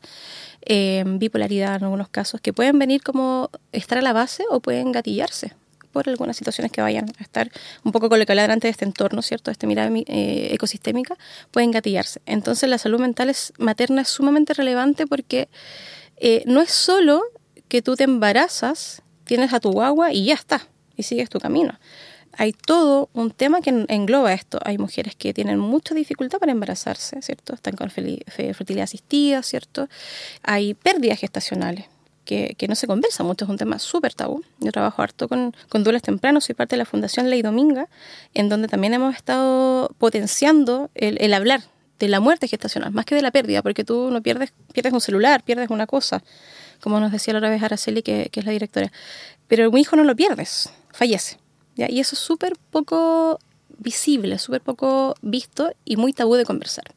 em, 0.61 1.19
bipolaridad 1.19 1.75
en 1.77 1.85
algunos 1.85 2.09
casos, 2.09 2.41
que 2.41 2.53
pueden 2.53 2.79
venir 2.79 3.03
como 3.03 3.51
estar 3.73 3.99
a 3.99 4.03
la 4.03 4.12
base 4.12 4.45
o 4.49 4.61
pueden 4.61 4.93
gatillarse 4.93 5.55
por 5.97 6.11
algunas 6.11 6.37
situaciones 6.37 6.71
que 6.73 6.83
vayan 6.83 7.07
a 7.19 7.23
estar 7.23 7.51
un 7.83 7.91
poco 7.91 8.11
con 8.11 8.19
lo 8.19 8.27
que 8.27 8.33
hablaba 8.33 8.53
antes 8.53 8.69
de 8.69 8.73
este 8.73 8.85
entorno, 8.85 9.23
¿cierto? 9.23 9.51
De 9.51 9.53
esta 9.53 9.67
mirada 9.67 9.91
eh, 9.95 10.49
ecosistémica, 10.53 11.17
pueden 11.51 11.71
gatillarse. 11.71 12.21
Entonces 12.27 12.69
la 12.69 12.77
salud 12.77 13.01
mental 13.01 13.31
es, 13.31 13.55
materna 13.57 14.03
es 14.03 14.09
sumamente 14.09 14.53
relevante 14.53 15.07
porque 15.07 15.49
eh, 16.19 16.43
no 16.45 16.61
es 16.61 16.71
solo 16.71 17.23
que 17.69 17.81
tú 17.81 17.97
te 17.97 18.05
embarazas, 18.05 19.01
tienes 19.25 19.55
a 19.55 19.61
tu 19.61 19.73
guagua 19.73 20.13
y 20.13 20.27
ya 20.27 20.35
está, 20.35 20.69
y 20.99 21.05
sigues 21.05 21.31
tu 21.31 21.41
camino. 21.41 21.79
Hay 22.37 22.53
todo 22.53 23.09
un 23.15 23.31
tema 23.31 23.63
que 23.63 23.87
engloba 23.89 24.35
esto. 24.35 24.59
Hay 24.67 24.77
mujeres 24.77 25.17
que 25.17 25.33
tienen 25.33 25.59
mucha 25.59 25.95
dificultad 25.95 26.39
para 26.41 26.53
embarazarse, 26.53 27.23
¿cierto? 27.23 27.55
Están 27.55 27.75
con 27.75 27.89
fertilidad 27.89 28.85
asistida, 28.85 29.43
¿cierto? 29.43 29.89
Hay 30.43 30.75
pérdidas 30.75 31.21
gestacionales 31.21 31.87
que, 32.27 32.67
no 32.69 32.75
se 32.75 32.87
conversa 32.87 33.25
mucho, 33.25 33.47
es 33.47 33.51
un 33.51 33.57
tema 33.57 33.79
súper 33.79 34.12
tabú. 34.12 34.45
Yo 34.59 34.73
trabajo 34.73 35.01
harto 35.01 35.29
con, 35.29 35.57
con 35.71 35.85
duelos 35.85 36.03
tempranos, 36.03 36.45
soy 36.45 36.55
parte 36.55 36.77
de 36.77 36.79
la 36.79 36.85
Fundación 36.85 37.31
Ley 37.31 37.41
Dominga, 37.41 37.89
en 38.35 38.51
donde 38.51 38.69
también 38.69 38.93
hemos 38.93 39.15
estado 39.15 39.91
potenciando 39.99 40.91
el, 40.95 41.33
hablar 41.33 41.62
de 41.99 42.09
la 42.09 42.21
muerte 42.21 42.49
gestacional, 42.49 42.93
más 42.93 43.07
que 43.07 43.15
de 43.15 43.23
la 43.23 43.31
pérdida, 43.31 43.62
porque 43.62 43.85
tú 43.85 44.11
no 44.11 44.21
pierdes, 44.21 44.53
pierdes 44.75 44.93
un 44.93 45.01
celular, 45.01 45.43
pierdes 45.43 45.71
una 45.71 45.87
cosa, 45.87 46.23
como 46.81 47.01
nos 47.01 47.12
decía 47.12 47.33
la 47.33 47.39
otra 47.39 47.49
vez 47.49 47.62
Araceli, 47.62 48.03
que, 48.03 48.31
es 48.31 48.45
la 48.45 48.53
directora. 48.53 48.93
Pero 49.49 49.71
un 49.71 49.79
hijo 49.79 49.97
no 49.97 50.05
lo 50.05 50.15
pierdes, 50.15 50.71
fallece. 50.93 51.39
Y 51.77 52.01
eso 52.01 52.15
es 52.15 52.19
súper 52.19 52.55
poco 52.71 53.39
visible, 53.79 54.39
súper 54.39 54.62
poco 54.62 55.15
visto 55.21 55.71
y 55.85 55.97
muy 55.97 56.12
tabú 56.12 56.35
de 56.35 56.45
conversar. 56.45 56.95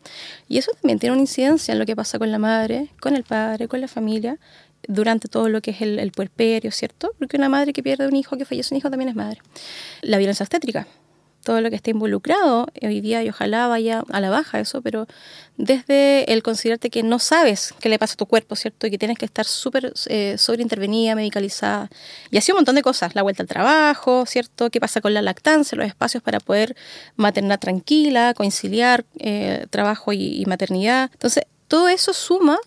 Y 0.47 0.57
eso 0.57 0.71
también 0.71 0.99
tiene 0.99 1.13
una 1.13 1.21
incidencia 1.21 1.73
en 1.73 1.79
lo 1.79 1.85
que 1.85 1.95
pasa 1.95 2.17
con 2.17 2.31
la 2.31 2.39
madre, 2.39 2.89
con 3.01 3.15
el 3.15 3.23
padre, 3.23 3.67
con 3.67 3.81
la 3.81 3.87
familia 3.87 4.39
durante 4.87 5.27
todo 5.27 5.49
lo 5.49 5.61
que 5.61 5.71
es 5.71 5.81
el, 5.81 6.11
puerperio, 6.11 6.71
¿cierto? 6.71 7.13
Porque 7.19 7.37
una 7.37 7.49
madre 7.49 7.73
que 7.73 7.83
pierde 7.83 8.07
un 8.07 8.15
hijo, 8.15 8.37
que 8.37 8.45
fallece 8.45 8.73
un 8.73 8.77
hijo, 8.77 8.89
también 8.89 9.09
es 9.09 9.15
madre. 9.15 9.41
La 10.01 10.17
violencia 10.17 10.43
obstétrica, 10.43 10.87
todo 11.43 11.61
lo 11.61 11.69
que 11.69 11.75
está 11.75 11.89
involucrado 11.89 12.67
hoy 12.81 13.01
día 13.01 13.23
y 13.23 13.29
ojalá 13.29 13.67
vaya 13.67 14.03
a 14.09 14.19
la 14.19 14.29
baja 14.29 14.59
eso, 14.59 14.81
pero 14.81 15.07
desde 15.57 16.31
el 16.31 16.43
considerarte 16.43 16.89
que 16.89 17.03
no 17.03 17.19
sabes 17.19 17.73
qué 17.79 17.89
le 17.89 17.99
pasa 17.99 18.13
a 18.13 18.17
tu 18.17 18.25
cuerpo, 18.25 18.55
¿cierto? 18.55 18.87
Y 18.87 18.91
que 18.91 18.97
tienes 18.97 19.17
que 19.17 19.25
estar 19.25 19.45
súper 19.45 19.93
eh, 20.07 20.35
sobreintervenida, 20.37 21.15
medicalizada. 21.15 21.89
Y 22.31 22.37
así 22.37 22.51
un 22.51 22.57
montón 22.57 22.75
de 22.75 22.81
cosas, 22.81 23.15
la 23.15 23.23
vuelta 23.23 23.43
al 23.43 23.47
trabajo, 23.47 24.25
¿cierto? 24.25 24.69
¿Qué 24.69 24.79
pasa 24.79 25.01
con 25.01 25.13
la 25.13 25.21
lactancia, 25.21 25.77
los 25.77 25.87
espacios 25.87 26.23
para 26.23 26.39
poder 26.39 26.75
maternar 27.15 27.59
tranquila, 27.59 28.33
conciliar 28.33 29.05
eh, 29.17 29.65
trabajo 29.69 30.13
y 30.13 30.43
maternidad? 30.45 31.09
Entonces, 31.13 31.45
todo 31.67 31.87
eso 31.87 32.13
suma 32.13 32.57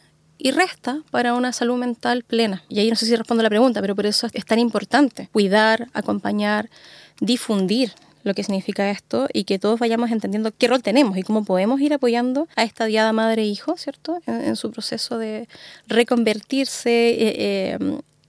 y 0.43 0.51
resta 0.51 1.03
para 1.13 1.35
una 1.35 1.53
salud 1.53 1.79
mental 1.79 2.25
plena. 2.25 2.65
Y 2.69 2.81
ahí 2.81 2.91
no 2.91 2.97
sé 2.97 3.07
si 3.07 3.15
respondo 3.15 3.43
a 3.43 3.45
la 3.45 3.49
pregunta, 3.49 3.81
pero 3.81 3.95
por 3.95 4.07
eso 4.07 4.27
es 4.33 4.45
tan 4.45 4.59
importante 4.59 5.29
cuidar, 5.33 5.89
acompañar, 5.95 6.69
difundir 7.21 7.93
lo 8.25 8.35
que 8.35 8.43
significa 8.43 8.91
esto 8.91 9.29
y 9.33 9.45
que 9.45 9.61
todos 9.61 9.79
vayamos 9.79 10.11
entendiendo 10.11 10.53
qué 10.57 10.69
rol 10.69 10.83
tenemos 10.83 11.17
y 11.17 11.23
cómo 11.23 11.45
podemos 11.45 11.81
ir 11.81 11.95
apoyando 11.95 12.49
a 12.57 12.65
esta 12.65 12.87
diada 12.87 13.13
madre-hijo, 13.13 13.77
¿cierto? 13.77 14.19
En, 14.27 14.57
su 14.57 14.73
proceso 14.73 15.19
de 15.19 15.49
reconvertirse, 15.87 16.91
eh, 16.91 17.17
eh, 17.21 17.79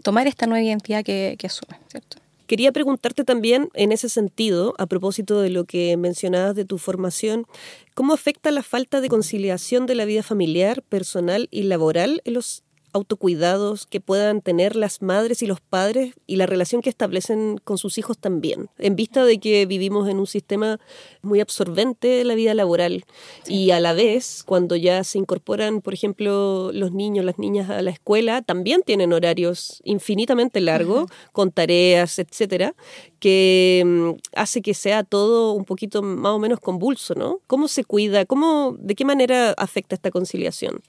tomar 0.03 0.27
esta 0.27 0.45
nueva 0.45 0.63
identidad 0.63 1.03
que 1.03 1.37
asume, 1.43 1.79
¿cierto? 1.89 2.22
Quería 2.53 2.71
preguntarte 2.71 3.23
también 3.23 3.69
en 3.73 3.91
ese 3.91 4.09
sentido, 4.09 4.75
a 4.77 4.85
propósito 4.85 5.41
de 5.41 5.49
lo 5.49 5.65
que 5.65 5.97
mencionabas 5.97 6.53
de 6.53 6.65
tu 6.65 6.77
formación, 6.77 7.47
¿cómo 7.95 8.13
afecta 8.13 8.51
la 8.51 8.61
falta 8.61 9.01
de 9.01 9.09
conciliación 9.09 9.87
de 9.87 9.95
la 9.95 10.05
vida 10.05 10.21
familiar, 10.21 10.83
personal 10.83 11.47
y 11.49 11.63
laboral 11.63 12.21
en 12.25 12.35
los 12.35 12.61
autocuidados 12.93 13.87
que 13.87 13.99
puedan 13.99 14.41
tener 14.41 14.75
las 14.75 15.01
madres 15.01 15.41
y 15.41 15.47
los 15.47 15.59
padres 15.59 16.13
y 16.27 16.35
la 16.37 16.45
relación 16.45 16.81
que 16.81 16.89
establecen 16.89 17.59
con 17.63 17.77
sus 17.77 17.97
hijos 17.97 18.17
también, 18.17 18.69
en 18.77 18.95
vista 18.95 19.25
de 19.25 19.39
que 19.39 19.65
vivimos 19.65 20.07
en 20.07 20.19
un 20.19 20.27
sistema 20.27 20.79
muy 21.21 21.41
absorbente 21.41 22.07
de 22.07 22.23
la 22.23 22.35
vida 22.35 22.53
laboral 22.53 23.05
y 23.47 23.71
a 23.71 23.79
la 23.79 23.93
vez 23.93 24.43
cuando 24.45 24.75
ya 24.75 25.03
se 25.03 25.17
incorporan, 25.17 25.81
por 25.81 25.93
ejemplo, 25.93 26.71
los 26.71 26.91
niños, 26.93 27.25
las 27.25 27.39
niñas 27.39 27.69
a 27.69 27.81
la 27.81 27.91
escuela, 27.91 28.41
también 28.41 28.81
tienen 28.83 29.11
horarios 29.11 29.81
infinitamente 29.83 30.61
largos 30.61 31.09
con 31.31 31.51
tareas, 31.51 32.19
etcétera, 32.19 32.75
que 33.19 33.83
mm, 33.85 34.09
hace 34.35 34.61
que 34.61 34.73
sea 34.73 35.03
todo 35.03 35.53
un 35.53 35.65
poquito 35.65 36.01
más 36.01 36.33
o 36.33 36.39
menos 36.39 36.59
convulso, 36.59 37.15
¿no? 37.15 37.39
¿Cómo 37.47 37.67
se 37.67 37.83
cuida? 37.83 38.25
¿Cómo, 38.25 38.75
de 38.79 38.95
qué 38.95 39.05
manera 39.05 39.51
afecta 39.57 39.95
esta 39.95 40.11
conciliación? 40.11 40.81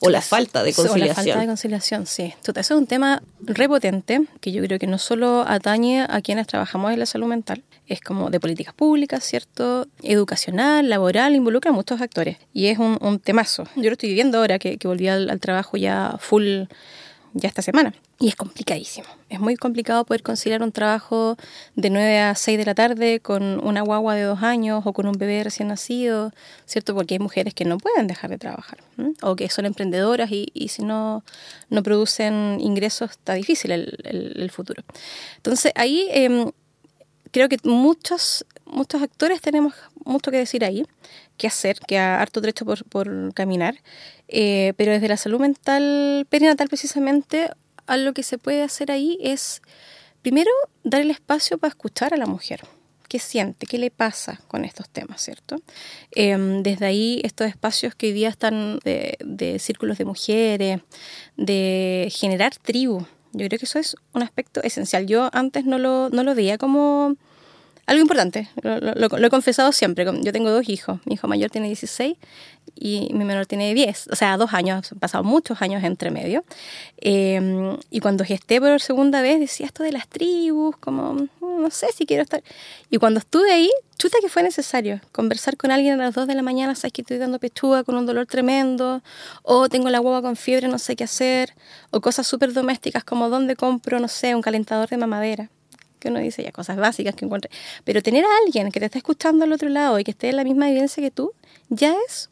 O 0.00 0.10
la 0.10 0.22
falta 0.22 0.62
de 0.62 0.72
conciliación. 0.72 1.04
O 1.04 1.08
la 1.08 1.14
falta 1.14 1.40
de 1.40 1.46
conciliación, 1.46 2.06
sí. 2.06 2.32
Entonces, 2.36 2.66
eso 2.66 2.74
es 2.74 2.80
un 2.80 2.86
tema 2.86 3.22
repotente 3.42 4.22
que 4.40 4.50
yo 4.50 4.62
creo 4.62 4.78
que 4.78 4.86
no 4.86 4.98
solo 4.98 5.44
atañe 5.46 6.06
a 6.08 6.20
quienes 6.22 6.46
trabajamos 6.46 6.92
en 6.92 6.98
la 6.98 7.06
salud 7.06 7.26
mental, 7.26 7.62
es 7.86 8.00
como 8.00 8.30
de 8.30 8.40
políticas 8.40 8.72
públicas, 8.72 9.22
¿cierto? 9.24 9.86
Educacional, 10.02 10.88
laboral, 10.88 11.34
involucra 11.34 11.70
a 11.70 11.74
muchos 11.74 12.00
actores. 12.00 12.38
Y 12.52 12.66
es 12.66 12.78
un, 12.78 12.98
un 13.00 13.18
temazo. 13.18 13.64
Yo 13.76 13.84
lo 13.84 13.92
estoy 13.92 14.08
viviendo 14.08 14.38
ahora 14.38 14.58
que, 14.58 14.78
que 14.78 14.88
volví 14.88 15.08
al, 15.08 15.28
al 15.28 15.40
trabajo 15.40 15.76
ya 15.76 16.16
full 16.18 16.64
ya 17.34 17.48
esta 17.48 17.62
semana. 17.62 17.92
Y 18.22 18.28
es 18.28 18.36
complicadísimo. 18.36 19.06
Es 19.30 19.40
muy 19.40 19.56
complicado 19.56 20.04
poder 20.04 20.22
conciliar 20.22 20.62
un 20.62 20.72
trabajo 20.72 21.38
de 21.74 21.88
9 21.88 22.18
a 22.18 22.34
6 22.34 22.58
de 22.58 22.64
la 22.66 22.74
tarde 22.74 23.20
con 23.20 23.66
una 23.66 23.80
guagua 23.80 24.14
de 24.14 24.24
dos 24.24 24.42
años 24.42 24.82
o 24.84 24.92
con 24.92 25.06
un 25.06 25.14
bebé 25.14 25.42
recién 25.42 25.68
nacido, 25.68 26.30
¿cierto? 26.66 26.94
Porque 26.94 27.14
hay 27.14 27.18
mujeres 27.18 27.54
que 27.54 27.64
no 27.64 27.78
pueden 27.78 28.06
dejar 28.06 28.28
de 28.28 28.36
trabajar 28.36 28.80
o 29.22 29.36
que 29.36 29.48
son 29.48 29.64
emprendedoras 29.64 30.30
y, 30.30 30.68
si 30.68 30.82
no, 30.82 31.24
no 31.70 31.82
producen 31.82 32.58
ingresos 32.60 33.12
está 33.12 33.32
difícil 33.32 33.70
el, 33.70 33.96
el, 34.04 34.50
futuro. 34.50 34.82
Entonces 35.36 35.72
ahí 35.74 36.06
eh, 36.10 36.52
creo 37.30 37.48
que 37.48 37.56
muchos, 37.64 38.44
muchos 38.66 39.00
actores 39.02 39.40
tenemos 39.40 39.72
mucho 40.04 40.30
que 40.30 40.36
decir 40.36 40.64
ahí, 40.64 40.84
qué 41.38 41.46
hacer, 41.46 41.78
que 41.80 41.98
ha 41.98 42.20
harto 42.20 42.42
derecho 42.42 42.64
por, 42.66 42.84
por 42.84 43.32
caminar, 43.32 43.76
eh, 44.28 44.74
pero 44.76 44.92
desde 44.92 45.08
la 45.08 45.16
salud 45.16 45.40
mental 45.40 46.26
perinatal 46.28 46.68
precisamente 46.68 47.50
a 47.90 47.96
lo 47.96 48.12
que 48.12 48.22
se 48.22 48.38
puede 48.38 48.62
hacer 48.62 48.92
ahí 48.92 49.18
es, 49.20 49.62
primero, 50.22 50.50
dar 50.84 51.00
el 51.00 51.10
espacio 51.10 51.58
para 51.58 51.70
escuchar 51.70 52.14
a 52.14 52.16
la 52.16 52.26
mujer. 52.26 52.60
¿Qué 53.08 53.18
siente? 53.18 53.66
¿Qué 53.66 53.78
le 53.78 53.90
pasa 53.90 54.40
con 54.46 54.64
estos 54.64 54.88
temas, 54.88 55.20
cierto? 55.20 55.56
Eh, 56.14 56.38
desde 56.62 56.86
ahí, 56.86 57.20
estos 57.24 57.48
espacios 57.48 57.96
que 57.96 58.06
hoy 58.06 58.12
día 58.12 58.28
están 58.28 58.78
de, 58.84 59.18
de 59.18 59.58
círculos 59.58 59.98
de 59.98 60.04
mujeres, 60.04 60.80
de 61.36 62.08
generar 62.14 62.54
tribu. 62.56 63.04
Yo 63.32 63.48
creo 63.48 63.58
que 63.58 63.66
eso 63.66 63.80
es 63.80 63.96
un 64.12 64.22
aspecto 64.22 64.62
esencial. 64.62 65.06
Yo 65.06 65.28
antes 65.32 65.64
no 65.64 65.78
lo, 65.78 66.10
no 66.10 66.22
lo 66.22 66.36
veía 66.36 66.58
como 66.58 67.16
algo 67.90 68.02
importante, 68.02 68.48
lo, 68.62 69.26
he 69.26 69.30
confesado 69.30 69.72
siempre. 69.72 70.06
Yo 70.22 70.32
tengo 70.32 70.50
dos 70.50 70.68
hijos, 70.68 71.00
mi 71.06 71.14
hijo 71.14 71.26
mayor 71.26 71.50
tiene 71.50 71.66
16 71.66 72.16
y 72.76 73.08
mi 73.12 73.24
menor 73.24 73.46
tiene 73.46 73.74
10, 73.74 74.10
o 74.12 74.14
sea, 74.14 74.36
dos 74.36 74.54
años, 74.54 74.92
han 74.92 75.00
pasado 75.00 75.24
muchos 75.24 75.60
años 75.60 75.82
entre 75.82 76.12
medio. 76.12 76.44
Eh, 76.98 77.76
y 77.90 77.98
cuando 77.98 78.24
gesté 78.24 78.60
por 78.60 78.80
segunda 78.80 79.22
vez 79.22 79.40
decía 79.40 79.66
esto 79.66 79.82
de 79.82 79.90
las 79.90 80.06
tribus, 80.06 80.76
como 80.76 81.14
mm, 81.14 81.28
no 81.40 81.68
sé 81.72 81.88
si 81.92 82.06
quiero 82.06 82.22
estar. 82.22 82.44
Y 82.90 82.98
cuando 82.98 83.18
estuve 83.18 83.50
ahí, 83.52 83.68
chuta 83.98 84.18
que 84.22 84.28
fue 84.28 84.44
necesario 84.44 85.00
conversar 85.10 85.56
con 85.56 85.72
alguien 85.72 85.94
a 86.00 86.04
las 86.04 86.14
2 86.14 86.28
de 86.28 86.36
la 86.36 86.42
mañana, 86.42 86.76
sabes 86.76 86.92
que 86.92 87.02
estoy 87.02 87.18
dando 87.18 87.40
pechuga 87.40 87.82
con 87.82 87.96
un 87.96 88.06
dolor 88.06 88.26
tremendo, 88.26 89.02
o 89.42 89.68
tengo 89.68 89.90
la 89.90 90.00
hueva 90.00 90.22
con 90.22 90.36
fiebre, 90.36 90.68
no 90.68 90.78
sé 90.78 90.94
qué 90.94 91.02
hacer, 91.02 91.54
o 91.90 92.00
cosas 92.00 92.28
súper 92.28 92.52
domésticas 92.52 93.02
como 93.02 93.28
dónde 93.28 93.56
compro, 93.56 93.98
no 93.98 94.06
sé, 94.06 94.36
un 94.36 94.42
calentador 94.42 94.88
de 94.88 94.96
mamadera 94.96 95.50
que 96.00 96.08
uno 96.08 96.18
dice 96.18 96.42
ya 96.42 96.50
cosas 96.50 96.76
básicas 96.76 97.14
que 97.14 97.24
encuentre. 97.24 97.50
Pero 97.84 98.02
tener 98.02 98.24
a 98.24 98.28
alguien 98.44 98.72
que 98.72 98.80
te 98.80 98.86
está 98.86 98.98
escuchando 98.98 99.44
al 99.44 99.52
otro 99.52 99.68
lado 99.68 99.98
y 100.00 100.04
que 100.04 100.10
esté 100.10 100.30
en 100.30 100.36
la 100.36 100.44
misma 100.44 100.68
evidencia 100.68 101.02
que 101.02 101.10
tú, 101.10 101.32
ya 101.68 101.94
es 102.08 102.30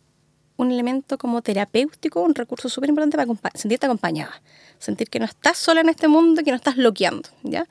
un 0.57 0.73
elemento 0.73 1.19
como 1.19 1.41
terapéutico, 1.41 2.21
un 2.21 2.35
recurso 2.35 2.69
súper 2.69 2.91
importante 2.91 3.17
para 3.17 3.57
sentirte 3.57 3.87
acompañada. 3.87 4.43
Sentir 4.79 5.09
que 5.09 5.21
no 5.21 5.25
estás 5.25 5.57
sola 5.57 5.81
en 5.81 5.89
este 5.89 6.09
mundo, 6.09 6.43
que 6.43 6.51
no 6.51 6.57
estás 6.57 6.77
bloqueando, 6.77 7.29
¿ya? 7.45 7.67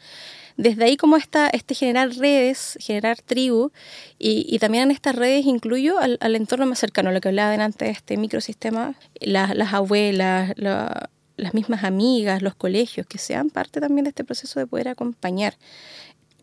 Desde 0.56 0.86
ahí 0.86 0.98
como 0.98 1.18
esta, 1.18 1.50
este 1.50 1.76
generar 1.76 2.10
redes, 2.16 2.78
generar 2.82 3.22
tribu, 3.22 3.72
y, 4.18 4.46
y 4.50 4.58
también 4.58 4.86
en 4.86 4.92
estas 4.92 5.16
redes 5.16 5.46
incluyo 5.46 6.00
al, 6.00 6.18
al, 6.20 6.36
entorno 6.36 6.66
más 6.66 6.80
cercano, 6.80 7.12
lo 7.12 7.22
que 7.22 7.28
hablaba 7.28 7.52
delante 7.52 7.86
de 7.86 7.92
este 7.92 8.18
microsistema, 8.18 8.96
las, 9.20 9.56
las 9.56 9.74
abuelas, 9.74 10.54
la, 10.56 11.10
las 11.38 11.54
mismas 11.54 11.84
amigas, 11.84 12.42
los 12.42 12.56
colegios, 12.56 13.08
que 13.08 13.18
sean 13.18 13.50
parte 13.50 13.80
también 13.80 14.04
de 14.04 14.10
este 14.10 14.24
proceso 14.24 14.60
de 14.60 14.68
poder 14.68 14.90
acompañar. 14.90 15.56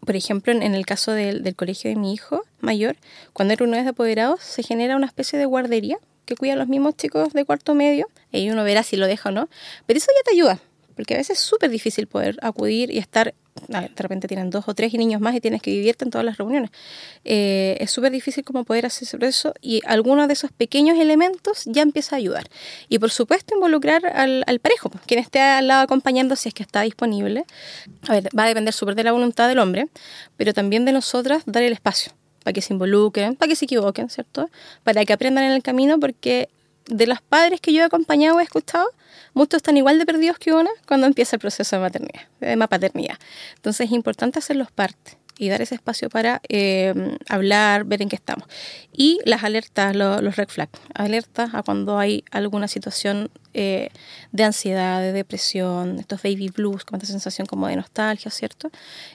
Por 0.00 0.16
ejemplo, 0.16 0.52
en, 0.52 0.62
el 0.62 0.86
caso 0.86 1.12
del, 1.12 1.42
del, 1.42 1.56
colegio 1.56 1.90
de 1.90 1.96
mi 1.96 2.12
hijo 2.12 2.44
mayor, 2.60 2.96
cuando 3.32 3.54
era 3.54 3.64
uno 3.64 3.76
de 3.76 3.88
apoderados, 3.88 4.40
se 4.42 4.62
genera 4.62 4.96
una 4.96 5.06
especie 5.06 5.38
de 5.38 5.46
guardería 5.46 5.98
que 6.24 6.36
cuida 6.36 6.54
a 6.54 6.56
los 6.56 6.68
mismos 6.68 6.96
chicos 6.96 7.32
de 7.32 7.44
cuarto 7.44 7.74
medio, 7.74 8.08
y 8.32 8.50
uno 8.50 8.64
verá 8.64 8.82
si 8.82 8.96
lo 8.96 9.06
deja 9.06 9.28
o 9.28 9.32
no, 9.32 9.48
pero 9.86 9.98
eso 9.98 10.06
ya 10.16 10.22
te 10.24 10.36
ayuda, 10.36 10.60
porque 10.94 11.14
a 11.14 11.16
veces 11.18 11.38
es 11.38 11.44
súper 11.44 11.70
difícil 11.70 12.06
poder 12.06 12.38
acudir 12.42 12.90
y 12.90 12.98
estar 12.98 13.34
de 13.68 13.88
repente 14.02 14.26
tienen 14.28 14.50
dos 14.50 14.64
o 14.66 14.74
tres 14.74 14.92
niños 14.94 15.20
más 15.20 15.34
y 15.34 15.40
tienes 15.40 15.62
que 15.62 15.70
vivirte 15.70 16.04
en 16.04 16.10
todas 16.10 16.24
las 16.24 16.38
reuniones. 16.38 16.70
Eh, 17.24 17.76
es 17.80 17.90
súper 17.90 18.10
difícil 18.10 18.44
como 18.44 18.64
poder 18.64 18.84
hacer 18.86 19.06
sobre 19.06 19.28
eso 19.28 19.54
y 19.60 19.80
algunos 19.86 20.26
de 20.26 20.32
esos 20.34 20.50
pequeños 20.52 20.98
elementos 20.98 21.62
ya 21.66 21.82
empieza 21.82 22.16
a 22.16 22.18
ayudar. 22.18 22.48
Y 22.88 22.98
por 22.98 23.10
supuesto 23.10 23.54
involucrar 23.54 24.06
al, 24.06 24.44
al 24.46 24.58
parejo, 24.58 24.90
pues, 24.90 25.04
quien 25.06 25.20
esté 25.20 25.40
al 25.40 25.68
lado 25.68 25.82
acompañando 25.82 26.36
si 26.36 26.48
es 26.48 26.54
que 26.54 26.62
está 26.62 26.82
disponible. 26.82 27.44
A 28.08 28.12
ver, 28.12 28.28
va 28.36 28.44
a 28.44 28.48
depender 28.48 28.74
súper 28.74 28.94
de 28.94 29.04
la 29.04 29.12
voluntad 29.12 29.48
del 29.48 29.60
hombre, 29.60 29.88
pero 30.36 30.52
también 30.52 30.84
de 30.84 30.92
nosotras 30.92 31.44
dar 31.46 31.62
el 31.62 31.72
espacio 31.72 32.12
para 32.42 32.52
que 32.52 32.60
se 32.60 32.74
involucren, 32.74 33.36
para 33.36 33.48
que 33.48 33.56
se 33.56 33.64
equivoquen, 33.64 34.10
¿cierto? 34.10 34.50
Para 34.82 35.04
que 35.04 35.12
aprendan 35.14 35.44
en 35.44 35.52
el 35.52 35.62
camino 35.62 35.98
porque 35.98 36.50
de 36.86 37.06
los 37.06 37.20
padres 37.20 37.60
que 37.60 37.72
yo 37.72 37.82
he 37.82 37.84
acompañado, 37.84 38.40
he 38.40 38.42
escuchado, 38.42 38.88
muchos 39.32 39.58
están 39.58 39.76
igual 39.76 39.98
de 39.98 40.06
perdidos 40.06 40.38
que 40.38 40.52
una 40.52 40.70
cuando 40.86 41.06
empieza 41.06 41.36
el 41.36 41.40
proceso 41.40 41.76
de 41.76 41.82
maternidad, 41.82 42.22
de 42.40 42.68
paternidad. 42.68 43.18
Entonces 43.56 43.86
es 43.86 43.92
importante 43.92 44.38
hacerlos 44.38 44.70
parte 44.70 45.16
y 45.38 45.48
dar 45.48 45.62
ese 45.62 45.74
espacio 45.74 46.08
para 46.08 46.40
eh, 46.48 47.16
hablar, 47.28 47.84
ver 47.84 48.02
en 48.02 48.08
qué 48.08 48.16
estamos. 48.16 48.46
Y 48.92 49.20
las 49.24 49.42
alertas, 49.42 49.96
lo, 49.96 50.20
los 50.20 50.36
red 50.36 50.48
flags, 50.48 50.78
alertas 50.94 51.54
a 51.54 51.62
cuando 51.62 51.98
hay 51.98 52.24
alguna 52.30 52.68
situación 52.68 53.30
eh, 53.52 53.88
de 54.32 54.44
ansiedad, 54.44 55.00
de 55.00 55.12
depresión, 55.12 55.98
estos 55.98 56.22
baby 56.22 56.48
blues, 56.48 56.84
con 56.84 56.96
esta 56.96 57.10
sensación 57.10 57.46
como 57.46 57.66
de 57.66 57.76
nostalgia, 57.76 58.30
¿cierto? 58.30 58.70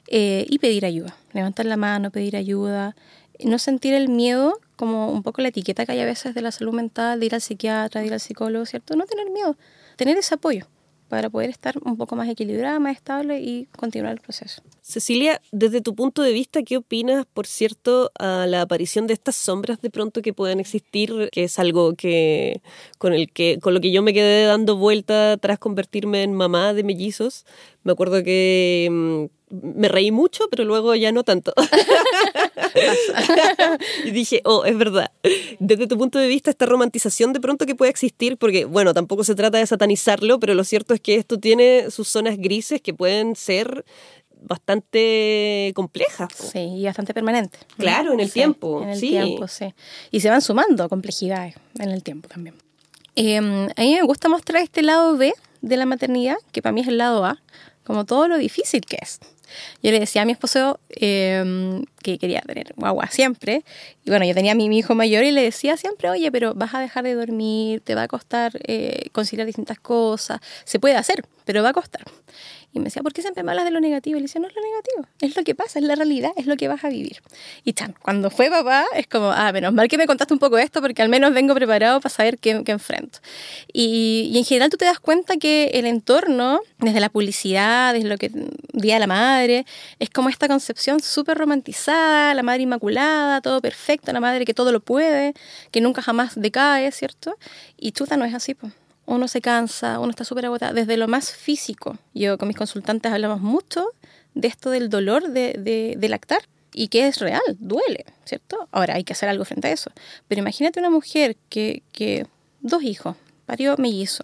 Eh, 0.07 0.45
y 0.49 0.59
pedir 0.59 0.85
ayuda, 0.85 1.15
levantar 1.33 1.65
la 1.65 1.77
mano, 1.77 2.11
pedir 2.11 2.35
ayuda, 2.35 2.95
no 3.43 3.59
sentir 3.59 3.93
el 3.93 4.09
miedo 4.09 4.59
como 4.75 5.11
un 5.11 5.23
poco 5.23 5.41
la 5.41 5.49
etiqueta 5.49 5.85
que 5.85 5.93
hay 5.93 5.99
a 5.99 6.05
veces 6.05 6.33
de 6.33 6.41
la 6.41 6.51
salud 6.51 6.73
mental, 6.73 7.19
de 7.19 7.25
ir 7.25 7.35
al 7.35 7.41
psiquiatra, 7.41 8.01
de 8.01 8.07
ir 8.07 8.13
al 8.13 8.19
psicólogo, 8.19 8.65
¿cierto? 8.65 8.95
No 8.95 9.05
tener 9.05 9.29
miedo, 9.29 9.57
tener 9.97 10.17
ese 10.17 10.35
apoyo 10.35 10.67
para 11.09 11.29
poder 11.29 11.49
estar 11.49 11.75
un 11.83 11.97
poco 11.97 12.15
más 12.15 12.29
equilibrada, 12.29 12.79
más 12.79 12.95
estable 12.95 13.41
y 13.41 13.65
continuar 13.77 14.13
el 14.13 14.21
proceso. 14.21 14.61
Cecilia, 14.81 15.41
desde 15.51 15.81
tu 15.81 15.95
punto 15.95 16.21
de 16.21 16.31
vista, 16.31 16.61
¿qué 16.63 16.77
opinas, 16.77 17.25
por 17.25 17.47
cierto, 17.47 18.11
a 18.17 18.45
la 18.47 18.61
aparición 18.61 19.07
de 19.07 19.13
estas 19.13 19.35
sombras 19.35 19.81
de 19.81 19.89
pronto 19.89 20.21
que 20.21 20.33
puedan 20.33 20.59
existir, 20.59 21.29
que 21.31 21.43
es 21.43 21.59
algo 21.59 21.95
que 21.95 22.61
con 22.99 23.13
el 23.13 23.31
que 23.31 23.59
con 23.61 23.73
lo 23.73 23.81
que 23.81 23.91
yo 23.91 24.01
me 24.03 24.13
quedé 24.13 24.45
dando 24.45 24.77
vuelta 24.77 25.37
tras 25.37 25.59
convertirme 25.59 26.23
en 26.23 26.33
mamá 26.33 26.73
de 26.73 26.83
mellizos? 26.83 27.45
Me 27.83 27.91
acuerdo 27.91 28.23
que 28.23 28.87
mm, 28.89 29.38
me 29.49 29.87
reí 29.87 30.11
mucho, 30.11 30.45
pero 30.49 30.63
luego 30.63 30.95
ya 30.95 31.11
no 31.11 31.23
tanto. 31.23 31.53
y 34.05 34.11
dije, 34.11 34.41
oh, 34.45 34.65
es 34.65 34.77
verdad. 34.77 35.11
Desde 35.59 35.87
tu 35.87 35.97
punto 35.97 36.19
de 36.19 36.27
vista, 36.27 36.49
esta 36.49 36.65
romantización 36.65 37.33
de 37.33 37.39
pronto 37.39 37.65
que 37.65 37.75
puede 37.75 37.91
existir, 37.91 38.37
porque, 38.37 38.65
bueno, 38.65 38.93
tampoco 38.93 39.23
se 39.23 39.35
trata 39.35 39.57
de 39.57 39.65
satanizarlo, 39.65 40.39
pero 40.39 40.53
lo 40.53 40.63
cierto 40.63 40.93
es 40.93 41.01
que 41.01 41.15
esto 41.15 41.39
tiene 41.39 41.89
sus 41.89 42.07
zonas 42.07 42.37
grises 42.37 42.81
que 42.81 42.93
pueden 42.93 43.35
ser 43.35 43.85
bastante 44.41 45.71
complejas. 45.75 46.29
Sí, 46.33 46.59
y 46.59 46.85
bastante 46.85 47.13
permanentes. 47.13 47.61
Claro, 47.77 48.13
en 48.13 48.19
el 48.19 48.27
sí, 48.27 48.33
tiempo. 48.33 48.83
En 48.83 48.89
el 48.89 48.99
sí. 48.99 49.09
tiempo, 49.09 49.47
sí. 49.47 49.73
Y 50.11 50.21
se 50.21 50.29
van 50.29 50.41
sumando 50.41 50.87
complejidades 50.89 51.55
en 51.77 51.89
el 51.89 52.03
tiempo 52.03 52.29
también. 52.29 52.55
Eh, 53.15 53.37
a 53.37 53.81
mí 53.81 53.95
me 53.95 54.01
gusta 54.03 54.29
mostrar 54.29 54.63
este 54.63 54.81
lado 54.81 55.17
B 55.17 55.33
de 55.61 55.77
la 55.77 55.85
maternidad, 55.85 56.37
que 56.51 56.61
para 56.61 56.71
mí 56.71 56.81
es 56.81 56.87
el 56.87 56.97
lado 56.97 57.25
A, 57.25 57.41
como 57.83 58.05
todo 58.05 58.27
lo 58.27 58.37
difícil 58.37 58.85
que 58.85 58.97
es. 59.01 59.19
Yo 59.81 59.91
le 59.91 59.99
decía 59.99 60.23
a 60.23 60.25
mi 60.25 60.31
esposo 60.31 60.79
eh, 60.89 61.81
que 62.01 62.17
quería 62.17 62.41
tener 62.41 62.73
guagua 62.75 63.07
siempre. 63.07 63.63
Y 64.05 64.09
bueno, 64.09 64.25
yo 64.25 64.33
tenía 64.33 64.53
a 64.53 64.55
mi, 64.55 64.65
hijo 64.77 64.95
mayor 64.95 65.23
y 65.23 65.31
le 65.31 65.41
decía 65.41 65.77
siempre, 65.77 66.09
oye, 66.09 66.31
pero 66.31 66.53
vas 66.53 66.73
a 66.73 66.79
dejar 66.79 67.03
de 67.03 67.13
dormir, 67.13 67.81
te 67.81 67.95
va 67.95 68.03
a 68.03 68.07
costar 68.07 68.51
eh, 68.67 69.09
distintas 69.45 69.79
cosas. 69.79 70.39
Se 70.63 70.79
puede 70.79 70.95
hacer, 70.95 71.25
pero 71.45 71.63
va 71.63 71.69
a 71.69 71.73
costar. 71.73 72.03
Y 72.71 72.79
me 72.79 72.85
decía, 72.85 73.01
¿por 73.01 73.13
qué 73.13 73.21
siempre 73.21 73.43
me 73.43 73.51
hablas 73.51 73.65
de 73.65 73.71
lo 73.71 73.79
negativo? 73.79 74.17
Y 74.17 74.21
le 74.21 74.27
decía, 74.27 74.39
no 74.39 74.47
es 74.47 74.55
lo 74.55 74.61
negativo, 74.61 75.07
es 75.21 75.35
lo 75.35 75.43
que 75.43 75.55
pasa, 75.55 75.79
es 75.79 75.85
la 75.85 75.95
realidad, 75.95 76.31
es 76.35 76.45
lo 76.45 76.55
que 76.55 76.67
vas 76.67 76.83
a 76.83 76.89
vivir. 76.89 77.21
Y 77.63 77.73
chan, 77.73 77.95
cuando 78.01 78.29
fue 78.29 78.49
papá, 78.49 78.85
es 78.95 79.07
como, 79.07 79.31
ah, 79.31 79.51
menos 79.51 79.73
mal 79.73 79.87
que 79.87 79.97
me 79.97 80.05
contaste 80.05 80.33
un 80.33 80.39
poco 80.39 80.57
esto, 80.57 80.79
porque 80.81 81.01
al 81.01 81.09
menos 81.09 81.33
vengo 81.33 81.55
preparado 81.55 81.99
para 81.99 82.13
saber 82.13 82.37
qué, 82.37 82.63
qué 82.63 82.71
enfrento. 82.71 83.19
Y, 83.73 84.31
en 84.35 84.45
general 84.45 84.69
tú 84.69 84.77
te 84.77 84.85
das 84.85 84.99
cuenta 84.99 85.37
que 85.37 85.71
el 85.73 85.85
entorno, 85.85 86.61
desde 86.77 86.99
la 86.99 87.09
publicidad, 87.09 87.93
desde 87.93 88.07
lo 88.07 88.17
que 88.17 88.31
Día 88.73 88.95
de 88.95 88.99
la 88.99 89.07
Madre, 89.07 89.65
es 89.97 90.09
como 90.09 90.29
esta 90.29 90.47
concepción 90.47 91.01
súper 91.01 91.37
romantizada, 91.37 92.33
la 92.33 92.43
madre 92.43 92.63
inmaculada, 92.63 93.41
todo 93.41 93.61
perfecto, 93.61 94.13
la 94.13 94.19
madre 94.19 94.45
que 94.45 94.53
todo 94.53 94.71
lo 94.71 94.79
puede, 94.79 95.33
que 95.71 95.81
nunca 95.81 96.01
jamás 96.01 96.33
decae, 96.35 96.91
¿cierto? 96.91 97.35
Y 97.77 97.91
chuta 97.91 98.15
no 98.15 98.25
es 98.25 98.33
así, 98.33 98.53
pues 98.53 98.73
uno 99.09 99.27
se 99.27 99.41
cansa, 99.41 99.99
uno 99.99 100.11
está 100.11 100.23
súper 100.23 100.45
agotado, 100.45 100.73
desde 100.73 100.95
lo 100.95 101.07
más 101.07 101.31
físico. 101.31 101.97
Yo 102.13 102.37
con 102.37 102.47
mis 102.47 102.57
consultantes 102.57 103.11
hablamos 103.11 103.41
mucho 103.41 103.87
de 104.35 104.47
esto 104.47 104.69
del 104.69 104.89
dolor 104.89 105.29
de, 105.29 105.95
de, 105.97 106.09
lactar 106.09 106.43
y 106.73 106.89
que 106.89 107.07
es 107.07 107.19
real, 107.19 107.41
duele, 107.57 108.05
¿cierto? 108.25 108.67
Ahora 108.71 108.93
hay 108.95 109.03
que 109.03 109.13
hacer 109.13 109.27
algo 109.27 109.45
frente 109.45 109.67
a 109.67 109.71
eso. 109.71 109.91
Pero 110.27 110.39
imagínate 110.39 110.79
una 110.79 110.91
mujer 110.91 111.35
que, 111.49 111.81
que 111.91 112.27
dos 112.61 112.83
hijos, 112.83 113.15
parió 113.47 113.75
mellizo, 113.77 114.23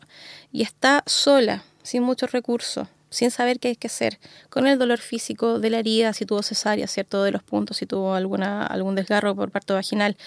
y 0.52 0.62
está 0.62 1.04
sola, 1.08 1.64
sin 1.82 2.04
muchos 2.04 2.32
recursos, 2.32 2.88
sin 3.10 3.32
saber 3.32 3.60
qué 3.60 3.70
hay 3.70 3.76
que 3.76 3.88
hacer, 3.88 4.20
con 4.50 4.68
el 4.68 4.78
dolor 4.78 5.00
físico 5.00 5.60
de 5.60 5.70
la 5.70 5.80
herida, 5.80 6.14
si 6.14 6.26
tuvo 6.26 6.44
cesárea, 6.44 6.88
¿cierto? 6.88 7.24
De 7.24 7.32
los 7.32 7.44
puntos, 7.44 7.78
si 7.78 7.86
tuvo 7.86 8.14
alguna, 8.14 8.66
algún 8.66 8.96
desgarro 8.96 9.36
por 9.36 9.52
parto 9.52 9.74
vaginal, 9.74 10.18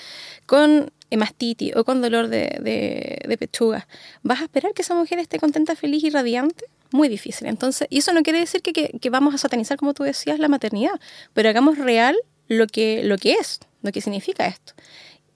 con 0.46 0.90
hemastitis 1.10 1.74
o 1.76 1.84
con 1.84 2.00
dolor 2.00 2.28
de, 2.28 2.58
de, 3.26 3.38
pechuga, 3.38 3.86
¿vas 4.22 4.40
a 4.40 4.44
esperar 4.44 4.72
que 4.74 4.82
esa 4.82 4.94
mujer 4.94 5.18
esté 5.18 5.38
contenta, 5.38 5.74
feliz 5.76 6.04
y 6.04 6.10
radiante? 6.10 6.66
Muy 6.90 7.08
difícil. 7.08 7.48
Entonces, 7.48 7.86
y 7.90 7.98
eso 7.98 8.12
no 8.12 8.22
quiere 8.22 8.40
decir 8.40 8.62
que, 8.62 8.72
que, 8.72 9.10
vamos 9.10 9.34
a 9.34 9.38
satanizar, 9.38 9.78
como 9.78 9.94
tú 9.94 10.04
decías, 10.04 10.38
la 10.38 10.48
maternidad, 10.48 10.98
pero 11.34 11.48
hagamos 11.48 11.78
real 11.78 12.16
lo 12.48 12.66
que, 12.66 13.02
lo 13.04 13.18
que 13.18 13.34
es, 13.34 13.60
lo 13.82 13.92
que 13.92 14.00
significa 14.00 14.46
esto. 14.46 14.72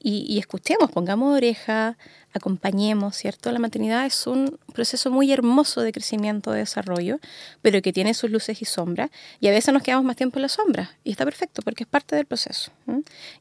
Y, 0.04 0.38
escuchemos, 0.38 0.90
pongamos 0.90 1.36
oreja, 1.36 1.96
acompañemos, 2.32 3.16
¿cierto? 3.16 3.52
La 3.52 3.60
maternidad 3.60 4.04
es 4.04 4.26
un 4.26 4.58
proceso 4.72 5.10
muy 5.10 5.30
hermoso 5.32 5.80
de 5.82 5.92
crecimiento, 5.92 6.50
de 6.50 6.58
desarrollo, 6.58 7.20
pero 7.60 7.80
que 7.82 7.92
tiene 7.92 8.14
sus 8.14 8.30
luces 8.30 8.60
y 8.62 8.64
sombras, 8.64 9.10
y 9.38 9.48
a 9.48 9.52
veces 9.52 9.72
nos 9.72 9.82
quedamos 9.82 10.04
más 10.04 10.16
tiempo 10.16 10.38
en 10.38 10.42
la 10.42 10.48
sombra, 10.48 10.96
y 11.04 11.12
está 11.12 11.24
perfecto 11.24 11.62
porque 11.62 11.84
es 11.84 11.88
parte 11.88 12.16
del 12.16 12.26
proceso. 12.26 12.72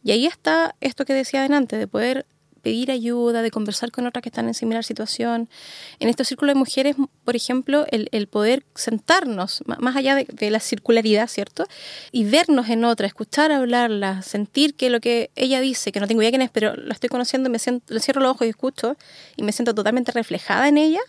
Y 0.03 0.11
ahí 0.11 0.27
está 0.27 0.75
esto 0.81 1.05
que 1.05 1.13
decía 1.13 1.39
adelante, 1.39 1.77
de 1.77 1.87
poder 1.87 2.25
pedir 2.61 2.91
ayuda, 2.91 3.41
de 3.41 3.51
conversar 3.51 3.91
con 3.91 4.07
otras 4.07 4.21
que 4.21 4.29
están 4.29 4.47
en 4.47 4.53
similar 4.53 4.83
situación. 4.83 5.49
En 5.99 6.09
este 6.09 6.23
círculo 6.25 6.51
de 6.51 6.59
mujeres, 6.59 6.95
por 7.23 7.35
ejemplo, 7.35 7.85
el, 7.91 8.09
el 8.11 8.27
poder 8.27 8.63
sentarnos, 8.75 9.63
más 9.65 9.95
allá 9.95 10.15
de, 10.15 10.51
la 10.51 10.59
circularidad, 10.59 11.27
¿cierto? 11.27 11.65
Y 12.11 12.25
vernos 12.25 12.69
en 12.69 12.85
otra, 12.85 13.07
escuchar 13.07 13.51
hablarla, 13.51 14.21
sentir 14.21 14.75
que 14.75 14.89
lo 14.89 14.99
que 14.99 15.31
ella 15.35 15.59
dice, 15.61 15.91
que 15.91 15.99
no 15.99 16.07
tengo 16.07 16.21
idea 16.21 16.31
quién 16.31 16.41
es, 16.41 16.51
pero 16.51 16.75
la 16.75 16.93
estoy 16.93 17.09
conociendo, 17.09 17.49
me 17.49 17.59
siento, 17.59 17.93
le 17.93 17.99
cierro 17.99 18.21
los 18.21 18.31
ojos 18.31 18.47
y 18.47 18.49
escucho, 18.49 18.97
y 19.35 19.43
me 19.43 19.51
siento 19.51 19.73
totalmente 19.73 20.11
reflejada 20.11 20.67
en 20.67 20.77
ella, 20.77 21.01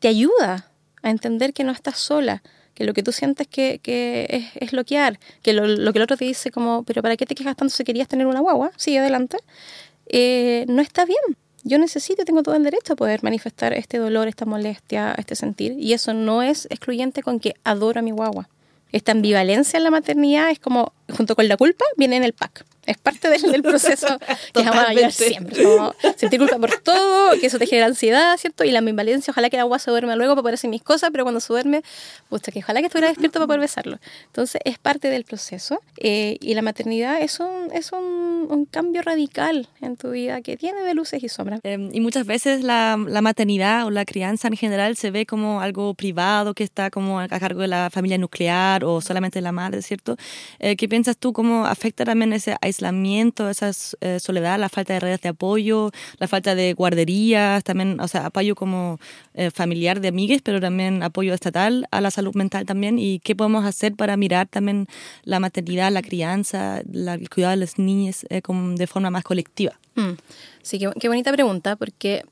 te 0.00 0.08
ayuda 0.08 0.70
a 1.02 1.10
entender 1.10 1.52
que 1.52 1.64
no 1.64 1.72
estás 1.72 1.98
sola, 1.98 2.42
que 2.74 2.84
lo 2.84 2.92
que 2.92 3.02
tú 3.02 3.12
sientes 3.12 3.46
que, 3.46 3.80
que 3.82 4.26
es, 4.28 4.44
es 4.56 4.72
bloquear, 4.72 5.18
que 5.42 5.52
lo, 5.52 5.66
lo, 5.66 5.92
que 5.92 5.98
el 5.98 6.02
otro 6.02 6.16
te 6.16 6.24
dice 6.24 6.50
como, 6.50 6.82
pero 6.82 7.02
¿para 7.02 7.16
qué 7.16 7.24
te 7.26 7.34
quejas 7.34 7.56
tanto 7.56 7.74
si 7.74 7.84
querías 7.84 8.08
tener 8.08 8.26
una 8.26 8.40
guagua? 8.40 8.72
Sigue 8.76 8.98
adelante. 8.98 9.38
Eh, 10.06 10.64
no 10.68 10.82
está 10.82 11.04
bien. 11.04 11.36
Yo 11.62 11.78
necesito, 11.78 12.24
tengo 12.24 12.42
todo 12.42 12.56
el 12.56 12.62
derecho 12.62 12.92
a 12.92 12.96
poder 12.96 13.22
manifestar 13.22 13.72
este 13.72 13.98
dolor, 13.98 14.28
esta 14.28 14.44
molestia, 14.44 15.14
este 15.16 15.34
sentir. 15.34 15.76
Y 15.78 15.94
eso 15.94 16.12
no 16.12 16.42
es 16.42 16.66
excluyente 16.70 17.22
con 17.22 17.40
que 17.40 17.54
adoro 17.64 18.00
a 18.00 18.02
mi 18.02 18.10
guagua. 18.10 18.48
Esta 18.92 19.12
ambivalencia 19.12 19.78
en 19.78 19.84
la 19.84 19.90
maternidad 19.90 20.50
es 20.50 20.58
como, 20.58 20.92
junto 21.16 21.34
con 21.34 21.48
la 21.48 21.56
culpa, 21.56 21.84
viene 21.96 22.16
en 22.16 22.24
el 22.24 22.34
pack 22.34 22.64
es 22.86 22.98
parte 22.98 23.28
del, 23.28 23.62
proceso 23.62 24.06
que 24.52 24.62
vamos 24.62 24.84
a 24.84 24.92
llevar 24.92 25.12
siempre. 25.12 25.62
Como 25.62 25.94
sentir 26.16 26.40
culpa 26.40 26.58
por 26.58 26.78
todo, 26.78 27.38
que 27.38 27.46
eso 27.46 27.58
te 27.58 27.66
genera 27.66 27.86
ansiedad, 27.86 28.36
¿cierto? 28.36 28.64
Y 28.64 28.70
la 28.70 28.80
ambivalencia, 28.80 29.30
ojalá 29.30 29.50
que 29.50 29.56
el 29.56 29.60
agua 29.60 29.78
se 29.78 29.90
duerma 29.90 30.16
luego 30.16 30.34
para 30.34 30.42
poder 30.42 30.54
hacer 30.54 30.70
mis 30.70 30.82
cosas, 30.82 31.10
pero 31.12 31.24
cuando 31.24 31.40
se 31.40 31.52
duerme, 31.52 31.82
pucha, 32.28 32.52
que 32.52 32.60
ojalá 32.60 32.80
que 32.80 32.86
estuviera 32.86 33.08
despierto 33.08 33.38
para 33.38 33.46
poder 33.46 33.60
besarlo. 33.60 33.98
Entonces, 34.26 34.60
es 34.64 34.78
parte 34.78 35.08
del 35.08 35.24
proceso. 35.24 35.80
Eh, 35.96 36.38
y 36.40 36.54
la 36.54 36.62
maternidad 36.62 37.20
es 37.20 37.40
un, 37.40 37.70
es 37.72 37.92
un, 37.92 38.46
un, 38.50 38.66
cambio 38.66 39.02
radical 39.02 39.68
en 39.80 39.96
tu 39.96 40.10
vida 40.10 40.40
que 40.42 40.56
tiene 40.56 40.82
de 40.82 40.94
luces 40.94 41.22
y 41.22 41.28
sombras. 41.28 41.60
Em, 41.62 41.90
y 41.92 42.00
muchas 42.00 42.26
veces 42.26 42.62
la, 42.62 43.02
la, 43.08 43.20
maternidad 43.20 43.86
o 43.86 43.90
la 43.90 44.04
crianza 44.04 44.48
en 44.48 44.56
general 44.56 44.96
se 44.96 45.10
ve 45.10 45.26
como 45.26 45.60
algo 45.60 45.94
privado, 45.94 46.54
que 46.54 46.64
está 46.64 46.90
como 46.90 47.20
a 47.20 47.28
cargo 47.28 47.60
de 47.60 47.68
la 47.68 47.90
familia 47.90 48.18
nuclear 48.18 48.84
o 48.84 49.00
solamente 49.00 49.38
de 49.38 49.42
la 49.42 49.52
madre, 49.52 49.82
¿cierto? 49.82 50.16
Eh, 50.58 50.76
¿Qué 50.76 50.88
piensas 50.88 51.16
tú? 51.16 51.32
¿Cómo 51.32 51.66
afecta 51.66 52.04
también 52.04 52.32
ese 52.32 52.56
aislamiento, 52.74 53.48
esa 53.48 53.70
eh, 54.00 54.20
soledad, 54.20 54.58
la 54.58 54.68
falta 54.68 54.92
de 54.94 55.00
redes 55.00 55.20
de 55.20 55.30
apoyo, 55.30 55.90
la 56.18 56.28
falta 56.28 56.54
de 56.54 56.72
guarderías, 56.74 57.64
también, 57.64 58.00
o 58.00 58.08
sea, 58.08 58.26
apoyo 58.26 58.54
como 58.54 58.98
eh, 59.34 59.50
familiar 59.50 60.00
de 60.00 60.08
amigues, 60.08 60.42
pero 60.42 60.60
también 60.60 61.02
apoyo 61.02 61.32
estatal 61.32 61.86
a 61.90 62.00
la 62.00 62.10
salud 62.10 62.34
mental 62.34 62.66
también. 62.66 62.98
¿Y 62.98 63.20
qué 63.20 63.34
podemos 63.34 63.64
hacer 63.64 63.94
para 63.94 64.16
mirar 64.16 64.48
también 64.48 64.86
la 65.24 65.40
maternidad, 65.40 65.90
la 65.92 66.02
crianza, 66.02 66.82
la, 66.90 67.14
el 67.14 67.30
cuidado 67.30 67.52
de 67.52 67.58
las 67.58 67.78
niñas 67.78 68.26
eh, 68.28 68.42
como 68.42 68.74
de 68.76 68.86
forma 68.86 69.10
más 69.10 69.24
colectiva? 69.24 69.78
Mm. 69.94 70.14
Sí, 70.62 70.78
qué, 70.78 70.90
qué 70.98 71.08
bonita 71.08 71.32
pregunta, 71.32 71.76
porque 71.76 72.24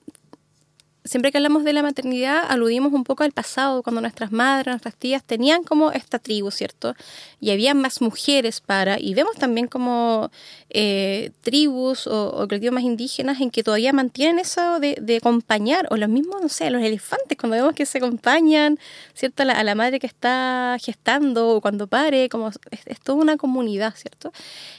siempre 1.05 1.33
que 1.33 1.39
hablamos 1.39 1.65
de 1.65 1.73
la 1.73 1.83
maternidad 1.83 2.45
aludimos 2.49 2.93
un 2.93 3.05
poco 3.05 3.25
al 3.25 3.33
pasado, 3.33 3.83
cuando 3.83 4.01
nuestras 4.01 4.31
madres, 4.31 4.73
nuestras 4.73 4.95
tías 4.95 5.25
tenían 5.25 5.65
como 5.65 5.91
esta 5.91 6.19
tribu, 6.19 6.51
¿cierto? 6.51 6.95
Y 7.41 7.51
había 7.51 7.75
más 7.75 8.01
mujeres 8.01 8.61
para, 8.61 9.01
y 9.01 9.15
vemos 9.15 9.37
también 9.37 9.67
como 9.67 10.31
eh, 10.71 11.33
tribus 11.41 12.07
o, 12.07 12.29
o, 12.29 12.47
colectivos 12.47 12.75
más 12.75 12.85
indígenas 12.85 13.41
en 13.41 13.51
que 13.51 13.63
todavía 13.63 13.93
mantienen 13.93 14.39
eso 14.39 14.79
de, 14.79 15.17
acompañar, 15.17 15.89
o 15.91 15.97
los 15.97 16.09
mismos, 16.09 16.41
no 16.41 16.49
sé, 16.49 16.71
los 16.71 16.83
elefantes, 16.83 17.37
cuando 17.37 17.57
vemos 17.57 17.75
que 17.75 17.87
se 17.87 17.99
acompañan, 17.99 18.79
¿cierto? 19.15 19.43
A 19.43 19.65
la, 19.65 19.75
madre 19.75 19.99
que 19.99 20.07
está 20.07 20.77
gestando 20.81 21.57
o 21.57 21.61
cuando 21.61 21.87
pare, 21.87 22.29
como 22.29 22.51
es, 22.71 23.01
toda 23.01 23.19
una 23.19 23.37
comunidad, 23.37 23.95
¿cierto? 23.97 24.33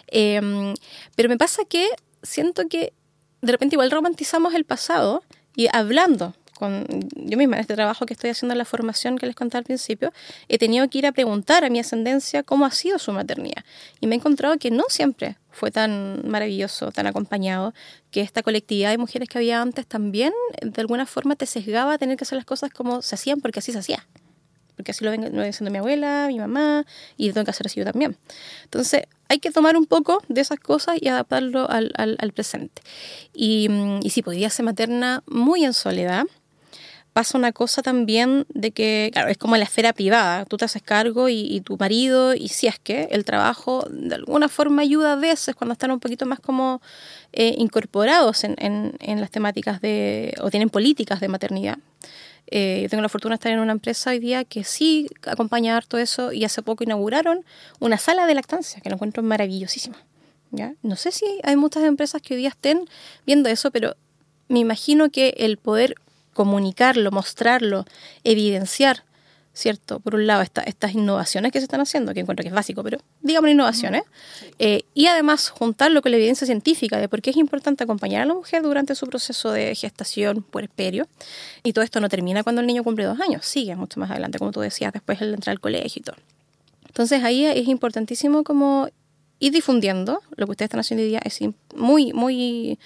Eh, 0.07 0.73
pero 1.15 1.29
me 1.29 1.37
pasa 1.37 1.63
que 1.65 1.89
siento 2.21 2.67
que 2.69 2.93
de 3.41 3.51
repente 3.51 3.75
igual 3.75 3.91
romantizamos 3.91 4.53
el 4.53 4.63
pasado, 4.63 5.21
y 5.55 5.67
hablando 5.71 6.33
con 6.53 6.85
yo 7.15 7.37
misma 7.37 7.55
en 7.55 7.61
este 7.61 7.73
trabajo 7.73 8.05
que 8.05 8.13
estoy 8.13 8.29
haciendo 8.29 8.53
en 8.53 8.57
la 8.57 8.65
formación 8.65 9.17
que 9.17 9.25
les 9.25 9.35
conté 9.35 9.57
al 9.57 9.63
principio, 9.63 10.13
he 10.47 10.57
tenido 10.57 10.87
que 10.87 10.99
ir 10.99 11.05
a 11.05 11.11
preguntar 11.11 11.65
a 11.65 11.69
mi 11.69 11.79
ascendencia 11.79 12.43
cómo 12.43 12.65
ha 12.65 12.71
sido 12.71 12.99
su 12.99 13.11
maternidad. 13.11 13.65
Y 13.99 14.07
me 14.07 14.15
he 14.15 14.17
encontrado 14.19 14.57
que 14.57 14.71
no 14.71 14.85
siempre 14.87 15.37
fue 15.51 15.71
tan 15.71 16.27
maravilloso, 16.27 16.91
tan 16.91 17.07
acompañado, 17.07 17.73
que 18.11 18.21
esta 18.21 18.43
colectividad 18.43 18.91
de 18.91 18.97
mujeres 18.97 19.29
que 19.29 19.37
había 19.37 19.61
antes 19.61 19.85
también 19.87 20.33
de 20.61 20.81
alguna 20.81 21.05
forma 21.05 21.35
te 21.35 21.45
sesgaba 21.45 21.93
a 21.93 21.97
tener 21.97 22.17
que 22.17 22.23
hacer 22.23 22.37
las 22.37 22.45
cosas 22.45 22.71
como 22.71 23.01
se 23.01 23.15
hacían 23.15 23.41
porque 23.41 23.59
así 23.59 23.71
se 23.71 23.79
hacía. 23.79 24.05
Porque 24.83 24.91
así 24.91 25.05
lo 25.05 25.11
ven, 25.11 25.33
lo 25.33 25.41
ven 25.41 25.53
mi 25.71 25.77
abuela, 25.77 26.25
mi 26.27 26.39
mamá, 26.39 26.85
y 27.15 27.31
tengo 27.31 27.45
que 27.45 27.51
hacer 27.51 27.67
así 27.67 27.79
yo 27.79 27.85
también. 27.85 28.17
Entonces, 28.65 29.03
hay 29.29 29.39
que 29.39 29.49
tomar 29.49 29.77
un 29.77 29.85
poco 29.85 30.21
de 30.27 30.41
esas 30.41 30.59
cosas 30.59 30.97
y 30.99 31.07
adaptarlo 31.07 31.69
al, 31.69 31.93
al, 31.95 32.17
al 32.19 32.33
presente. 32.33 32.81
Y, 33.33 33.69
y 34.01 34.09
sí, 34.09 34.21
podría 34.21 34.49
ser 34.49 34.65
materna 34.65 35.23
muy 35.25 35.63
en 35.63 35.71
soledad. 35.71 36.25
Pasa 37.13 37.37
una 37.37 37.53
cosa 37.53 37.81
también 37.81 38.45
de 38.49 38.71
que, 38.71 39.09
claro, 39.13 39.29
es 39.29 39.37
como 39.37 39.55
la 39.55 39.63
esfera 39.63 39.93
privada, 39.93 40.43
tú 40.43 40.57
te 40.57 40.65
haces 40.65 40.81
cargo 40.81 41.29
y, 41.29 41.39
y, 41.39 41.61
tu 41.61 41.77
marido, 41.77 42.35
y 42.35 42.49
si 42.49 42.67
es 42.67 42.77
que 42.77 43.07
el 43.11 43.23
trabajo 43.23 43.87
de 43.89 44.15
alguna 44.15 44.49
forma 44.49 44.81
ayuda 44.81 45.13
a 45.13 45.15
veces 45.15 45.55
cuando 45.55 45.73
están 45.73 45.91
un 45.91 46.01
poquito 46.01 46.25
más 46.25 46.41
como 46.41 46.81
eh, 47.31 47.55
incorporados 47.57 48.43
en, 48.43 48.55
en, 48.57 48.97
en 48.99 49.21
las 49.21 49.31
temáticas 49.31 49.79
de, 49.79 50.33
o 50.41 50.49
tienen 50.49 50.69
políticas 50.69 51.21
de 51.21 51.29
maternidad. 51.29 51.77
Eh, 52.47 52.81
yo 52.83 52.89
tengo 52.89 53.01
la 53.01 53.09
fortuna 53.09 53.33
de 53.33 53.35
estar 53.35 53.51
en 53.51 53.59
una 53.59 53.71
empresa 53.71 54.11
hoy 54.11 54.19
día 54.19 54.43
que 54.43 54.63
sí 54.63 55.09
acompaña 55.25 55.81
todo 55.81 55.99
eso 55.99 56.31
y 56.31 56.45
hace 56.45 56.61
poco 56.61 56.83
inauguraron 56.83 57.43
una 57.79 57.97
sala 57.97 58.27
de 58.27 58.35
lactancia 58.35 58.81
que 58.81 58.89
lo 58.89 58.95
encuentro 58.95 59.23
maravillosísima. 59.23 59.97
¿ya? 60.51 60.73
No 60.83 60.95
sé 60.95 61.11
si 61.11 61.25
hay 61.43 61.55
muchas 61.55 61.83
empresas 61.83 62.21
que 62.21 62.35
hoy 62.35 62.41
día 62.41 62.49
estén 62.49 62.85
viendo 63.25 63.49
eso, 63.49 63.71
pero 63.71 63.95
me 64.49 64.59
imagino 64.59 65.09
que 65.09 65.33
el 65.37 65.57
poder 65.57 65.95
comunicarlo, 66.33 67.11
mostrarlo, 67.11 67.85
evidenciar 68.23 69.03
¿cierto? 69.53 69.99
Por 69.99 70.15
un 70.15 70.25
lado, 70.25 70.41
esta, 70.41 70.61
estas 70.61 70.93
innovaciones 70.93 71.51
que 71.51 71.59
se 71.59 71.65
están 71.65 71.79
haciendo, 71.79 72.13
que 72.13 72.21
encuentro 72.21 72.43
que 72.43 72.49
es 72.49 72.55
básico, 72.55 72.83
pero 72.83 72.97
digamos 73.21 73.51
innovaciones, 73.51 74.03
eh, 74.57 74.81
y 74.95 75.05
además 75.05 75.49
juntarlo 75.49 76.01
con 76.01 76.11
la 76.11 76.17
evidencia 76.17 76.45
científica 76.47 76.97
de 76.97 77.07
por 77.07 77.21
qué 77.21 77.29
es 77.29 77.37
importante 77.37 77.83
acompañar 77.83 78.23
a 78.23 78.25
la 78.25 78.33
mujer 78.33 78.63
durante 78.63 78.95
su 78.95 79.05
proceso 79.05 79.51
de 79.51 79.75
gestación, 79.75 80.41
puerperio, 80.41 81.07
y 81.61 81.73
todo 81.73 81.83
esto 81.83 81.99
no 81.99 82.09
termina 82.09 82.43
cuando 82.43 82.61
el 82.61 82.67
niño 82.67 82.83
cumple 82.83 83.05
dos 83.05 83.19
años, 83.19 83.45
sigue 83.45 83.75
mucho 83.75 83.99
más 83.99 84.09
adelante, 84.09 84.39
como 84.39 84.51
tú 84.51 84.59
decías, 84.59 84.91
después 84.91 85.21
el 85.21 85.33
entrar 85.33 85.51
al 85.51 85.59
colegio 85.59 85.99
y 85.99 86.03
todo. 86.03 86.17
Entonces 86.87 87.23
ahí 87.23 87.45
es 87.45 87.67
importantísimo 87.67 88.43
como 88.43 88.89
ir 89.39 89.51
difundiendo, 89.51 90.21
lo 90.35 90.45
que 90.47 90.51
ustedes 90.51 90.67
están 90.67 90.79
haciendo 90.79 91.03
hoy 91.03 91.09
día 91.09 91.21
es 91.23 91.39
muy, 91.75 92.11
muy 92.13 92.79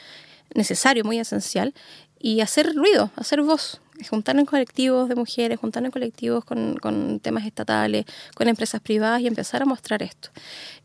necesario, 0.53 1.05
muy 1.05 1.19
esencial, 1.19 1.73
y 2.19 2.41
hacer 2.41 2.73
ruido, 2.73 3.11
hacer 3.15 3.41
voz, 3.41 3.79
juntarnos 4.09 4.41
en 4.41 4.45
colectivos 4.45 5.09
de 5.09 5.15
mujeres, 5.15 5.59
juntarnos 5.59 5.87
en 5.87 5.91
colectivos 5.91 6.45
con, 6.45 7.19
temas 7.21 7.45
estatales, 7.45 8.05
con 8.35 8.47
empresas 8.47 8.81
privadas 8.81 9.21
y 9.21 9.27
empezar 9.27 9.61
a 9.61 9.65
mostrar 9.65 10.03
esto. 10.03 10.29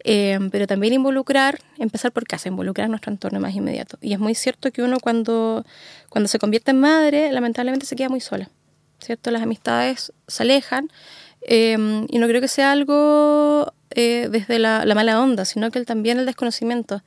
Eh, 0.04 0.38
pero 0.50 0.66
también 0.66 0.92
involucrar, 0.92 1.58
empezar 1.78 2.12
por 2.12 2.26
casa, 2.26 2.48
involucrar 2.48 2.88
nuestro 2.88 3.12
entorno 3.12 3.40
más 3.40 3.54
inmediato. 3.54 3.98
Y 4.00 4.12
es 4.12 4.18
muy 4.18 4.34
cierto 4.34 4.70
que 4.70 4.82
uno 4.82 4.98
cuando, 5.00 5.64
cuando 6.08 6.28
se 6.28 6.38
convierte 6.38 6.70
en 6.70 6.80
madre, 6.80 7.30
lamentablemente 7.32 7.86
se 7.86 7.96
queda 7.96 8.08
muy 8.08 8.20
sola, 8.20 8.50
¿cierto? 9.00 9.30
Las 9.30 9.42
amistades 9.42 10.12
se 10.26 10.42
alejan 10.42 10.88
eh, 11.42 12.06
y 12.08 12.18
no 12.18 12.26
creo 12.28 12.40
que 12.40 12.48
sea 12.48 12.72
algo 12.72 13.72
eh, 13.94 14.28
desde 14.30 14.58
la, 14.58 14.84
mala 14.94 15.20
onda, 15.20 15.44
sino 15.44 15.70
que 15.70 15.84
también 15.84 16.18
el 16.18 16.26
desconocimiento. 16.26 17.02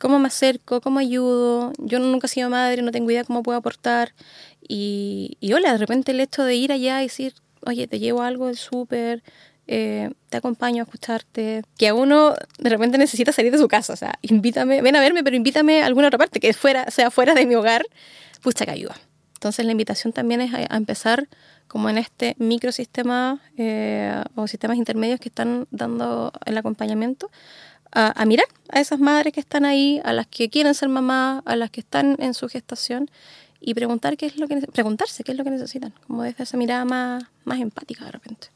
¿Cómo 0.00 0.18
me 0.18 0.28
acerco? 0.28 0.80
¿Cómo 0.80 0.98
ayudo? 0.98 1.72
Yo 1.78 1.98
nunca 1.98 2.26
he 2.26 2.30
sido 2.30 2.48
madre, 2.48 2.80
no 2.80 2.90
tengo 2.90 3.10
idea 3.10 3.24
cómo 3.24 3.42
puedo 3.42 3.58
aportar. 3.58 4.14
Y, 4.66 5.36
y 5.40 5.52
hola, 5.52 5.72
de 5.72 5.78
repente 5.78 6.12
el 6.12 6.20
hecho 6.20 6.42
de 6.42 6.54
ir 6.54 6.72
allá 6.72 7.00
y 7.02 7.06
decir, 7.06 7.34
oye, 7.66 7.86
te 7.86 7.98
llevo 7.98 8.22
algo 8.22 8.46
del 8.46 8.56
súper, 8.56 9.22
eh, 9.66 10.10
te 10.30 10.38
acompaño 10.38 10.82
a 10.82 10.84
escucharte, 10.84 11.62
que 11.76 11.88
a 11.88 11.94
uno 11.94 12.34
de 12.58 12.70
repente 12.70 12.98
necesita 12.98 13.30
salir 13.30 13.52
de 13.52 13.58
su 13.58 13.68
casa, 13.68 13.92
o 13.92 13.96
sea, 13.96 14.18
invítame, 14.22 14.82
ven 14.82 14.96
a 14.96 15.00
verme, 15.00 15.22
pero 15.22 15.36
invítame 15.36 15.82
a 15.82 15.86
alguna 15.86 16.08
otra 16.08 16.18
parte, 16.18 16.40
que 16.40 16.52
fuera, 16.54 16.90
sea 16.90 17.10
fuera 17.10 17.34
de 17.34 17.46
mi 17.46 17.54
hogar, 17.54 17.84
pucha 18.42 18.64
que 18.64 18.72
ayuda. 18.72 18.96
Entonces 19.34 19.64
la 19.64 19.72
invitación 19.72 20.12
también 20.12 20.40
es 20.40 20.52
a, 20.52 20.76
empezar 20.76 21.28
como 21.68 21.88
en 21.88 21.98
este 21.98 22.34
microsistema 22.38 23.40
eh, 23.56 24.22
o 24.34 24.48
sistemas 24.48 24.76
intermedios 24.76 25.20
que 25.20 25.28
están 25.28 25.68
dando 25.70 26.32
el 26.46 26.58
acompañamiento, 26.58 27.30
a, 27.92 28.20
a, 28.20 28.24
mirar 28.26 28.46
a 28.68 28.80
esas 28.80 29.00
madres 29.00 29.32
que 29.32 29.40
están 29.40 29.64
ahí, 29.64 30.00
a 30.04 30.12
las 30.12 30.26
que 30.26 30.48
quieren 30.48 30.74
ser 30.74 30.88
mamás, 30.88 31.42
a 31.44 31.56
las 31.56 31.70
que 31.70 31.80
están 31.80 32.16
en 32.18 32.34
su 32.34 32.48
gestación 32.48 33.10
y 33.60 33.74
preguntar 33.74 34.16
qué 34.16 34.26
es 34.26 34.36
lo 34.36 34.48
que 34.48 34.56
preguntarse 34.72 35.22
qué 35.22 35.32
es 35.32 35.38
lo 35.38 35.44
que 35.44 35.50
necesitan, 35.50 35.92
como 36.06 36.22
desde 36.22 36.42
esa 36.42 36.56
mirada 36.56 36.84
más, 36.84 37.24
más 37.44 37.60
empática 37.60 38.04
de 38.06 38.12
repente. 38.12 38.48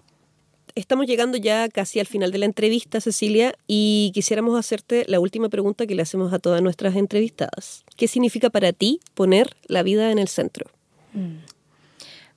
Estamos 0.74 1.06
llegando 1.06 1.36
ya 1.36 1.68
casi 1.68 2.00
al 2.00 2.06
final 2.06 2.32
de 2.32 2.38
la 2.38 2.46
entrevista, 2.46 3.00
Cecilia, 3.00 3.54
y 3.68 4.10
quisiéramos 4.12 4.58
hacerte 4.58 5.04
la 5.06 5.20
última 5.20 5.48
pregunta 5.48 5.86
que 5.86 5.94
le 5.94 6.02
hacemos 6.02 6.32
a 6.32 6.40
todas 6.40 6.62
nuestras 6.62 6.96
entrevistadas. 6.96 7.84
¿Qué 7.96 8.08
significa 8.08 8.50
para 8.50 8.72
ti 8.72 8.98
poner 9.14 9.54
la 9.68 9.84
vida 9.84 10.10
en 10.10 10.18
el 10.18 10.26
centro? 10.26 10.68
Mm. 11.12 11.36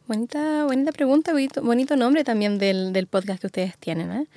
Bonita, 0.08 0.66
bonita 0.66 0.92
pregunta, 0.92 1.32
bonito, 1.32 1.64
bonito 1.64 1.96
nombre 1.96 2.24
también 2.24 2.60
del, 2.60 2.94
del, 2.94 3.08
podcast 3.08 3.42
que 3.42 3.48
ustedes 3.48 3.78
tienen. 3.78 4.12
¿eh? 4.12 4.28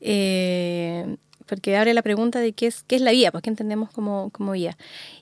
Eh, 0.00 1.16
porque 1.48 1.76
abre 1.76 1.94
la 1.94 2.02
pregunta 2.02 2.40
de 2.40 2.52
qué 2.52 2.66
es, 2.66 2.84
qué 2.86 2.96
es 2.96 3.02
la 3.02 3.10
vida, 3.10 3.32
pues 3.32 3.42
qué 3.42 3.50
entendemos 3.50 3.90
como, 3.90 4.30
como 4.30 4.52
vida. 4.52 4.76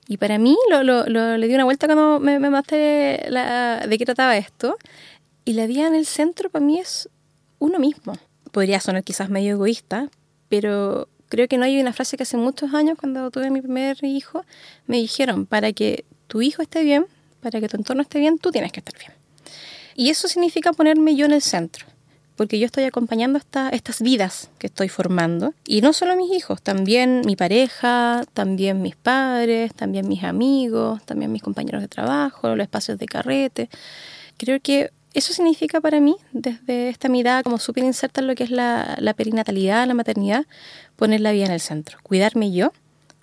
Y 0.09 0.17
para 0.19 0.39
mí 0.39 0.57
lo, 0.71 0.83
lo, 0.83 1.07
le 1.07 1.49
di 1.49 1.55
una 1.55 1.65
vuelta 1.65 1.87
cuando 1.87 2.21
me, 2.21 2.39
me 2.39 2.51
mostré 2.51 3.25
la, 3.31 3.87
de 3.87 3.99
qué 3.99 4.05
trataba 4.05 4.37
esto. 4.37 4.77
Y 5.45 5.53
la 5.53 5.67
vida 5.67 5.87
en 5.87 5.95
el 5.95 6.07
centro 6.07 6.51
para 6.51 6.65
mí 6.65 6.79
es 6.79 7.09
uno 7.59 7.79
mismo. 7.79 8.19
Podría 8.51 8.81
sonar 8.81 9.05
quizás 9.05 9.31
medio 9.31 9.53
egoísta, 9.53 10.11
pero 10.49 11.09
creo 11.29 11.49
que 11.49 11.59
no 11.59 11.65
hay 11.65 11.81
una 11.81 11.93
frase 11.93 12.17
que 12.17 12.23
hace 12.23 12.37
muchos 12.37 12.75
años, 12.75 12.99
cuando 12.99 13.31
tuve 13.31 13.51
mi 13.51 13.61
primer 13.61 14.03
hijo, 14.03 14.45
me 14.87 14.97
dijeron, 14.97 15.47
para 15.47 15.73
que 15.73 16.05
tu 16.27 16.43
hijo 16.43 16.63
esté 16.63 16.83
bien, 16.83 17.07
para 17.41 17.61
que 17.61 17.69
tu 17.69 17.77
entorno 17.77 18.03
esté 18.03 18.19
bien, 18.19 18.39
tú 18.39 18.51
tienes 18.51 18.73
que 18.73 18.81
estar 18.81 18.99
bien. 18.99 19.13
Y 19.95 20.11
eso 20.11 20.29
significa 20.29 20.73
ponerme 20.73 21.17
yo 21.17 21.27
en 21.27 21.33
el 21.33 21.43
centro, 21.43 21.87
porque 22.37 22.59
yo 22.59 22.67
estoy 22.67 22.85
acompañando 22.85 23.39
esta, 23.39 23.71
estas 23.71 24.03
vidas 24.03 24.51
que 24.59 24.67
estoy 24.67 24.89
formando. 24.89 25.55
Y 25.67 25.81
no 25.81 25.93
solo 25.93 26.17
mis 26.17 26.33
hijos, 26.33 26.63
también 26.63 27.23
mi 27.25 27.35
pareja, 27.35 28.25
también 28.35 28.83
mis 28.83 28.95
padres, 28.95 29.75
también 29.75 30.07
mis 30.07 30.23
amigos, 30.23 31.03
también 31.05 31.33
mis 31.33 31.43
compañeros 31.43 31.83
de 31.83 31.89
trabajo, 31.89 32.55
los 32.55 32.65
espacios 32.65 32.99
de 32.99 33.07
carrete. 33.07 33.71
Creo 34.37 34.61
que 34.61 34.91
eso 35.15 35.33
significa 35.33 35.81
para 35.81 35.99
mí, 35.99 36.17
desde 36.33 36.91
esta 36.91 37.09
mirada 37.09 37.43
como 37.43 37.59
súper 37.59 37.85
inserta 37.85 38.21
en 38.21 38.27
lo 38.27 38.35
que 38.35 38.45
es 38.45 38.51
la, 38.51 38.97
la 39.01 39.15
perinatalidad, 39.15 39.87
la 39.87 39.95
maternidad, 39.95 40.45
poner 40.95 41.23
la 41.23 41.33
vida 41.33 41.47
en 41.47 41.53
el 41.53 41.61
centro. 41.61 41.99
Cuidarme 42.03 42.53
yo, 42.53 42.73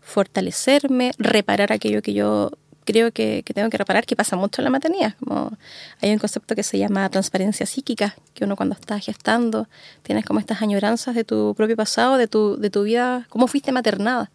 fortalecerme, 0.01 1.11
reparar 1.19 1.71
aquello 1.71 2.01
que 2.01 2.13
yo 2.13 2.51
creo 2.83 3.11
que, 3.11 3.43
que, 3.43 3.53
tengo 3.53 3.69
que 3.69 3.77
reparar 3.77 4.05
que 4.05 4.15
pasa 4.15 4.35
mucho 4.35 4.61
en 4.61 4.65
la 4.65 4.69
maternidad. 4.69 5.15
Como 5.19 5.51
hay 6.01 6.11
un 6.11 6.19
concepto 6.19 6.55
que 6.55 6.63
se 6.63 6.77
llama 6.77 7.09
transparencia 7.09 7.65
psíquica, 7.65 8.15
que 8.33 8.45
uno 8.45 8.55
cuando 8.55 8.75
está 8.75 8.99
gestando 8.99 9.67
tienes 10.01 10.25
como 10.25 10.39
estas 10.39 10.61
añoranzas 10.61 11.15
de 11.15 11.23
tu 11.23 11.53
propio 11.55 11.75
pasado, 11.75 12.17
de 12.17 12.27
tu, 12.27 12.57
de 12.57 12.69
tu 12.69 12.83
vida, 12.83 13.25
cómo 13.29 13.47
fuiste 13.47 13.71
maternada. 13.71 14.31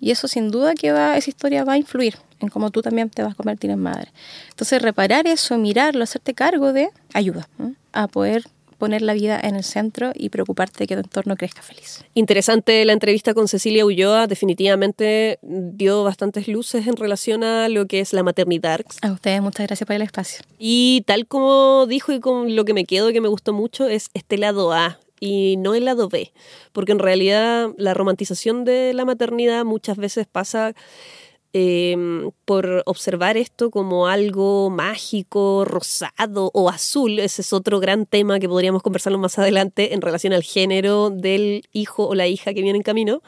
Y 0.00 0.10
eso 0.10 0.28
sin 0.28 0.50
duda 0.50 0.74
que 0.74 0.92
va, 0.92 1.16
esa 1.16 1.28
historia 1.28 1.62
va 1.64 1.74
a 1.74 1.76
influir 1.76 2.16
en 2.40 2.48
cómo 2.48 2.70
tú 2.70 2.80
también 2.80 3.10
te 3.10 3.22
vas 3.22 3.32
a 3.32 3.34
convertir 3.34 3.70
en 3.70 3.80
madre. 3.80 4.10
Entonces 4.48 4.80
reparar 4.80 5.26
eso, 5.26 5.58
mirarlo, 5.58 6.02
hacerte 6.02 6.34
cargo 6.34 6.72
de, 6.72 6.88
ayuda 7.12 7.48
¿eh? 7.60 7.72
a 7.92 8.08
poder 8.08 8.44
poner 8.80 9.02
la 9.02 9.14
vida 9.14 9.38
en 9.40 9.54
el 9.54 9.62
centro 9.62 10.10
y 10.16 10.30
preocuparte 10.30 10.80
de 10.80 10.86
que 10.88 10.94
tu 10.96 11.02
entorno 11.02 11.36
crezca 11.36 11.62
feliz. 11.62 12.04
Interesante 12.14 12.84
la 12.84 12.92
entrevista 12.92 13.34
con 13.34 13.46
Cecilia 13.46 13.86
Ulloa, 13.86 14.26
definitivamente 14.26 15.38
dio 15.42 16.02
bastantes 16.02 16.48
luces 16.48 16.88
en 16.88 16.96
relación 16.96 17.44
a 17.44 17.68
lo 17.68 17.86
que 17.86 18.00
es 18.00 18.12
la 18.12 18.24
maternidad. 18.24 18.80
A 19.02 19.12
ustedes 19.12 19.40
muchas 19.40 19.68
gracias 19.68 19.86
por 19.86 19.94
el 19.94 20.02
espacio. 20.02 20.42
Y 20.58 21.04
tal 21.06 21.28
como 21.28 21.86
dijo 21.86 22.12
y 22.12 22.18
con 22.18 22.56
lo 22.56 22.64
que 22.64 22.74
me 22.74 22.84
quedo 22.84 23.12
que 23.12 23.20
me 23.20 23.28
gustó 23.28 23.52
mucho 23.52 23.86
es 23.86 24.10
este 24.14 24.36
lado 24.38 24.72
A, 24.72 24.98
y 25.20 25.56
no 25.58 25.74
el 25.74 25.84
lado 25.84 26.08
B, 26.08 26.32
porque 26.72 26.92
en 26.92 26.98
realidad 26.98 27.68
la 27.76 27.92
romantización 27.92 28.64
de 28.64 28.94
la 28.94 29.04
maternidad 29.04 29.66
muchas 29.66 29.98
veces 29.98 30.26
pasa 30.26 30.74
eh, 31.52 31.96
por 32.44 32.82
observar 32.86 33.36
esto 33.36 33.70
como 33.70 34.06
algo 34.06 34.70
mágico, 34.70 35.64
rosado 35.64 36.50
o 36.54 36.68
azul. 36.68 37.18
Ese 37.18 37.42
es 37.42 37.52
otro 37.52 37.80
gran 37.80 38.06
tema 38.06 38.38
que 38.38 38.48
podríamos 38.48 38.82
conversarlo 38.82 39.18
más 39.18 39.38
adelante 39.38 39.94
en 39.94 40.00
relación 40.00 40.32
al 40.32 40.42
género 40.42 41.10
del 41.10 41.62
hijo 41.72 42.06
o 42.08 42.14
la 42.14 42.26
hija 42.28 42.54
que 42.54 42.62
viene 42.62 42.78
en 42.78 42.82
camino. 42.82 43.22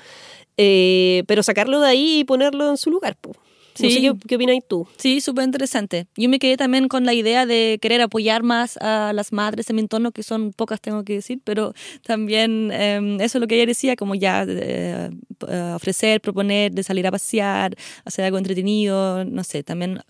Eh, 0.57 1.25
pero 1.27 1.43
sacarlo 1.43 1.81
de 1.81 1.89
ahí 1.89 2.21
y 2.21 2.25
ponerlo 2.25 2.69
en 2.71 2.77
su 2.77 2.91
lugar. 2.91 3.17
Pues. 3.21 3.37
Sí. 3.75 3.85
No 3.85 3.91
sé 3.91 4.01
qué, 4.01 4.29
qué 4.29 4.37
opinas 4.37 4.59
tú. 4.69 4.87
Sí, 4.97 5.21
súper 5.21 5.45
interesante. 5.45 6.07
Yo 6.17 6.29
me 6.29 6.39
quedé 6.39 6.57
también 6.57 6.89
con 6.89 7.07
la 7.07 7.15
idea 7.15 7.47
de 7.47 7.79
querer 7.81 8.01
apoyar 8.03 8.43
más 8.43 8.77
a 8.79 9.13
las 9.13 9.33
madres 9.33 9.71
en 9.71 9.77
mi 9.77 9.83
entorno, 9.83 10.13
que 10.13 10.23
son 10.23 10.53
pocas, 10.53 10.81
tengo 10.81 11.05
que 11.05 11.15
decir, 11.15 11.41
pero 11.45 11.75
también 12.05 12.71
eh, 12.73 13.17
eso 13.21 13.39
es 13.39 13.41
lo 13.41 13.47
que 13.47 13.57
ella 13.57 13.67
decía, 13.67 13.97
como 13.97 14.15
ya 14.15 14.45
eh, 14.47 15.11
ofrecer, 15.75 16.21
proponer, 16.21 16.73
de 16.73 16.83
salir 16.83 17.07
a 17.07 17.11
pasear, 17.11 17.75
hacer 18.05 18.25
algo 18.25 18.39
entretenido, 18.39 19.25
no 19.25 19.45
sé, 19.45 19.63
también 19.63 20.01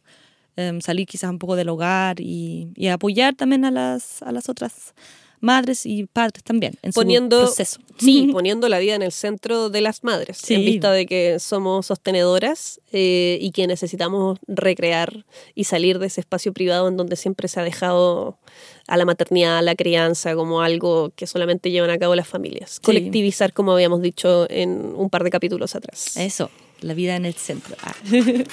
eh, 0.57 0.79
salir 0.83 1.07
quizás 1.07 1.31
un 1.31 1.39
poco 1.39 1.57
del 1.57 1.69
hogar 1.69 2.21
y, 2.21 2.69
y, 2.75 2.89
apoyar 2.89 3.35
también 3.35 3.65
a 3.65 3.71
las, 3.71 4.23
a 4.23 4.33
las 4.33 4.49
otras 4.49 4.95
madres 5.43 5.85
y 5.87 6.07
padres 6.07 6.45
también 6.45 6.79
en 6.83 6.93
poniendo, 6.93 7.41
su 7.41 7.47
proceso. 7.47 7.81
Sí, 7.99 8.29
poniendo 8.33 8.69
la 8.69 8.79
vida 8.79 8.95
en 8.95 9.03
el 9.03 9.13
centro 9.13 9.69
de 9.69 9.81
las 9.81 10.05
madres, 10.05 10.39
sí. 10.39 10.55
en 10.55 10.65
vista 10.65 10.93
de 10.93 11.05
que 11.05 11.39
somos 11.41 11.87
sostenedoras 11.87 12.81
eh, 12.93 13.39
y 13.41 13.51
que 13.51 13.67
necesitamos 13.67 14.39
recrear 14.47 15.27
y 15.55 15.65
salir 15.65 15.99
de 15.99 16.07
ese 16.07 16.21
espacio 16.21 16.53
privado 16.53 16.89
en 16.89 16.97
donde 16.97 17.17
siempre 17.17 17.49
se 17.49 17.61
ha 17.61 17.65
dejado 17.65 18.39
a 18.87 18.97
la 18.97 19.05
maternidad, 19.05 19.59
a 19.59 19.63
la 19.63 19.75
crianza 19.75 20.35
como 20.37 20.63
algo 20.63 21.11
que 21.17 21.27
solamente 21.27 21.71
llevan 21.71 21.91
a 21.91 21.99
cabo 21.99 22.15
las 22.15 22.29
familias. 22.29 22.75
Sí. 22.75 22.81
Colectivizar, 22.83 23.53
como 23.53 23.73
habíamos 23.73 24.01
dicho 24.01 24.47
en 24.49 24.95
un 24.97 25.11
par 25.11 25.25
de 25.25 25.31
capítulos 25.31 25.75
atrás. 25.75 26.17
Eso, 26.17 26.51
la 26.81 26.95
vida 26.95 27.17
en 27.17 27.25
el 27.25 27.35
centro. 27.35 27.77
Ah. 27.83 27.95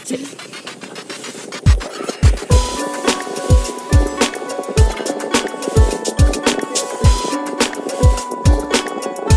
sí. 0.04 0.18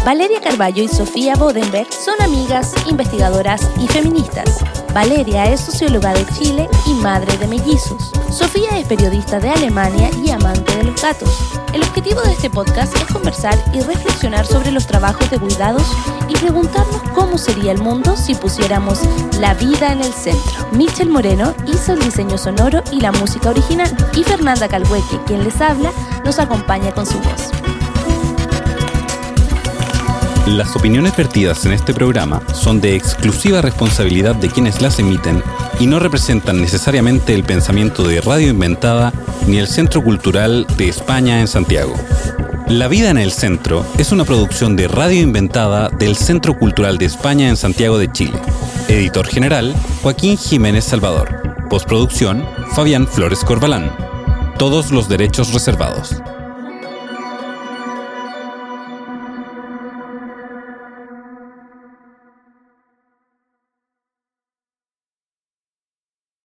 Valeria 0.04 0.40
Carballo 0.40 0.82
y 0.82 0.88
Sofía 0.88 1.36
Bodenberg 1.36 1.92
son 1.92 2.20
amigas, 2.20 2.74
investigadoras 2.88 3.70
y 3.78 3.86
feministas. 3.86 4.64
Valeria 4.92 5.44
es 5.44 5.60
socióloga 5.60 6.12
de 6.12 6.26
Chile 6.34 6.68
y 6.86 6.94
madre 6.94 7.36
de 7.38 7.46
mellizos. 7.46 8.10
Sofía 8.28 8.78
es 8.78 8.88
periodista 8.88 9.38
de 9.38 9.50
Alemania 9.50 10.10
y 10.24 10.30
amante 10.30 10.76
de 10.76 10.84
los 10.84 11.00
gatos. 11.00 11.30
El 11.72 11.84
objetivo 11.84 12.20
de 12.22 12.32
este 12.32 12.50
podcast 12.50 12.96
es 12.96 13.04
conversar 13.04 13.56
y 13.72 13.80
reflexionar 13.80 14.44
sobre 14.44 14.72
los 14.72 14.88
trabajos 14.88 15.30
de 15.30 15.38
cuidados 15.38 15.86
y 16.28 16.34
preguntarnos 16.34 17.00
cómo 17.14 17.38
sería 17.38 17.70
el 17.70 17.78
mundo 17.78 18.16
si 18.16 18.34
pusiéramos 18.34 18.98
la 19.38 19.54
vida 19.54 19.92
en 19.92 20.00
el 20.00 20.12
centro. 20.12 20.66
Michel 20.72 21.10
Moreno 21.10 21.54
hizo 21.68 21.92
el 21.92 22.00
diseño 22.00 22.38
sonoro 22.38 22.82
y 22.90 23.00
la 23.00 23.12
música 23.12 23.50
original 23.50 23.96
y 24.16 24.24
Fernanda 24.24 24.66
Calhueque, 24.66 25.20
quien 25.26 25.44
les 25.44 25.60
habla, 25.60 25.92
nos 26.24 26.40
acompaña 26.40 26.92
con 26.92 27.06
su 27.06 27.18
voz. 27.20 27.52
Las 30.46 30.74
opiniones 30.74 31.16
vertidas 31.16 31.64
en 31.66 31.72
este 31.72 31.94
programa 31.94 32.42
son 32.52 32.80
de 32.80 32.96
exclusiva 32.96 33.62
responsabilidad 33.62 34.34
de 34.34 34.50
quienes 34.50 34.82
las 34.82 34.98
emiten 34.98 35.40
y 35.78 35.86
no 35.86 36.00
representan 36.00 36.60
necesariamente 36.60 37.32
el 37.32 37.44
pensamiento 37.44 38.02
de 38.02 38.20
Radio 38.20 38.48
Inventada 38.48 39.12
ni 39.46 39.58
el 39.58 39.68
Centro 39.68 40.02
Cultural 40.02 40.66
de 40.76 40.88
España 40.88 41.40
en 41.40 41.46
Santiago. 41.46 41.94
La 42.66 42.88
vida 42.88 43.10
en 43.10 43.18
el 43.18 43.30
centro 43.30 43.86
es 43.98 44.10
una 44.10 44.24
producción 44.24 44.74
de 44.74 44.88
Radio 44.88 45.20
Inventada 45.20 45.88
del 45.90 46.16
Centro 46.16 46.58
Cultural 46.58 46.98
de 46.98 47.04
España 47.04 47.48
en 47.48 47.56
Santiago 47.56 47.96
de 47.96 48.10
Chile. 48.10 48.40
Editor 48.88 49.28
general, 49.28 49.72
Joaquín 50.02 50.36
Jiménez 50.36 50.84
Salvador. 50.84 51.68
Postproducción, 51.70 52.44
Fabián 52.74 53.06
Flores 53.06 53.44
Corbalán. 53.44 53.92
Todos 54.58 54.90
los 54.90 55.08
derechos 55.08 55.52
reservados. 55.52 56.20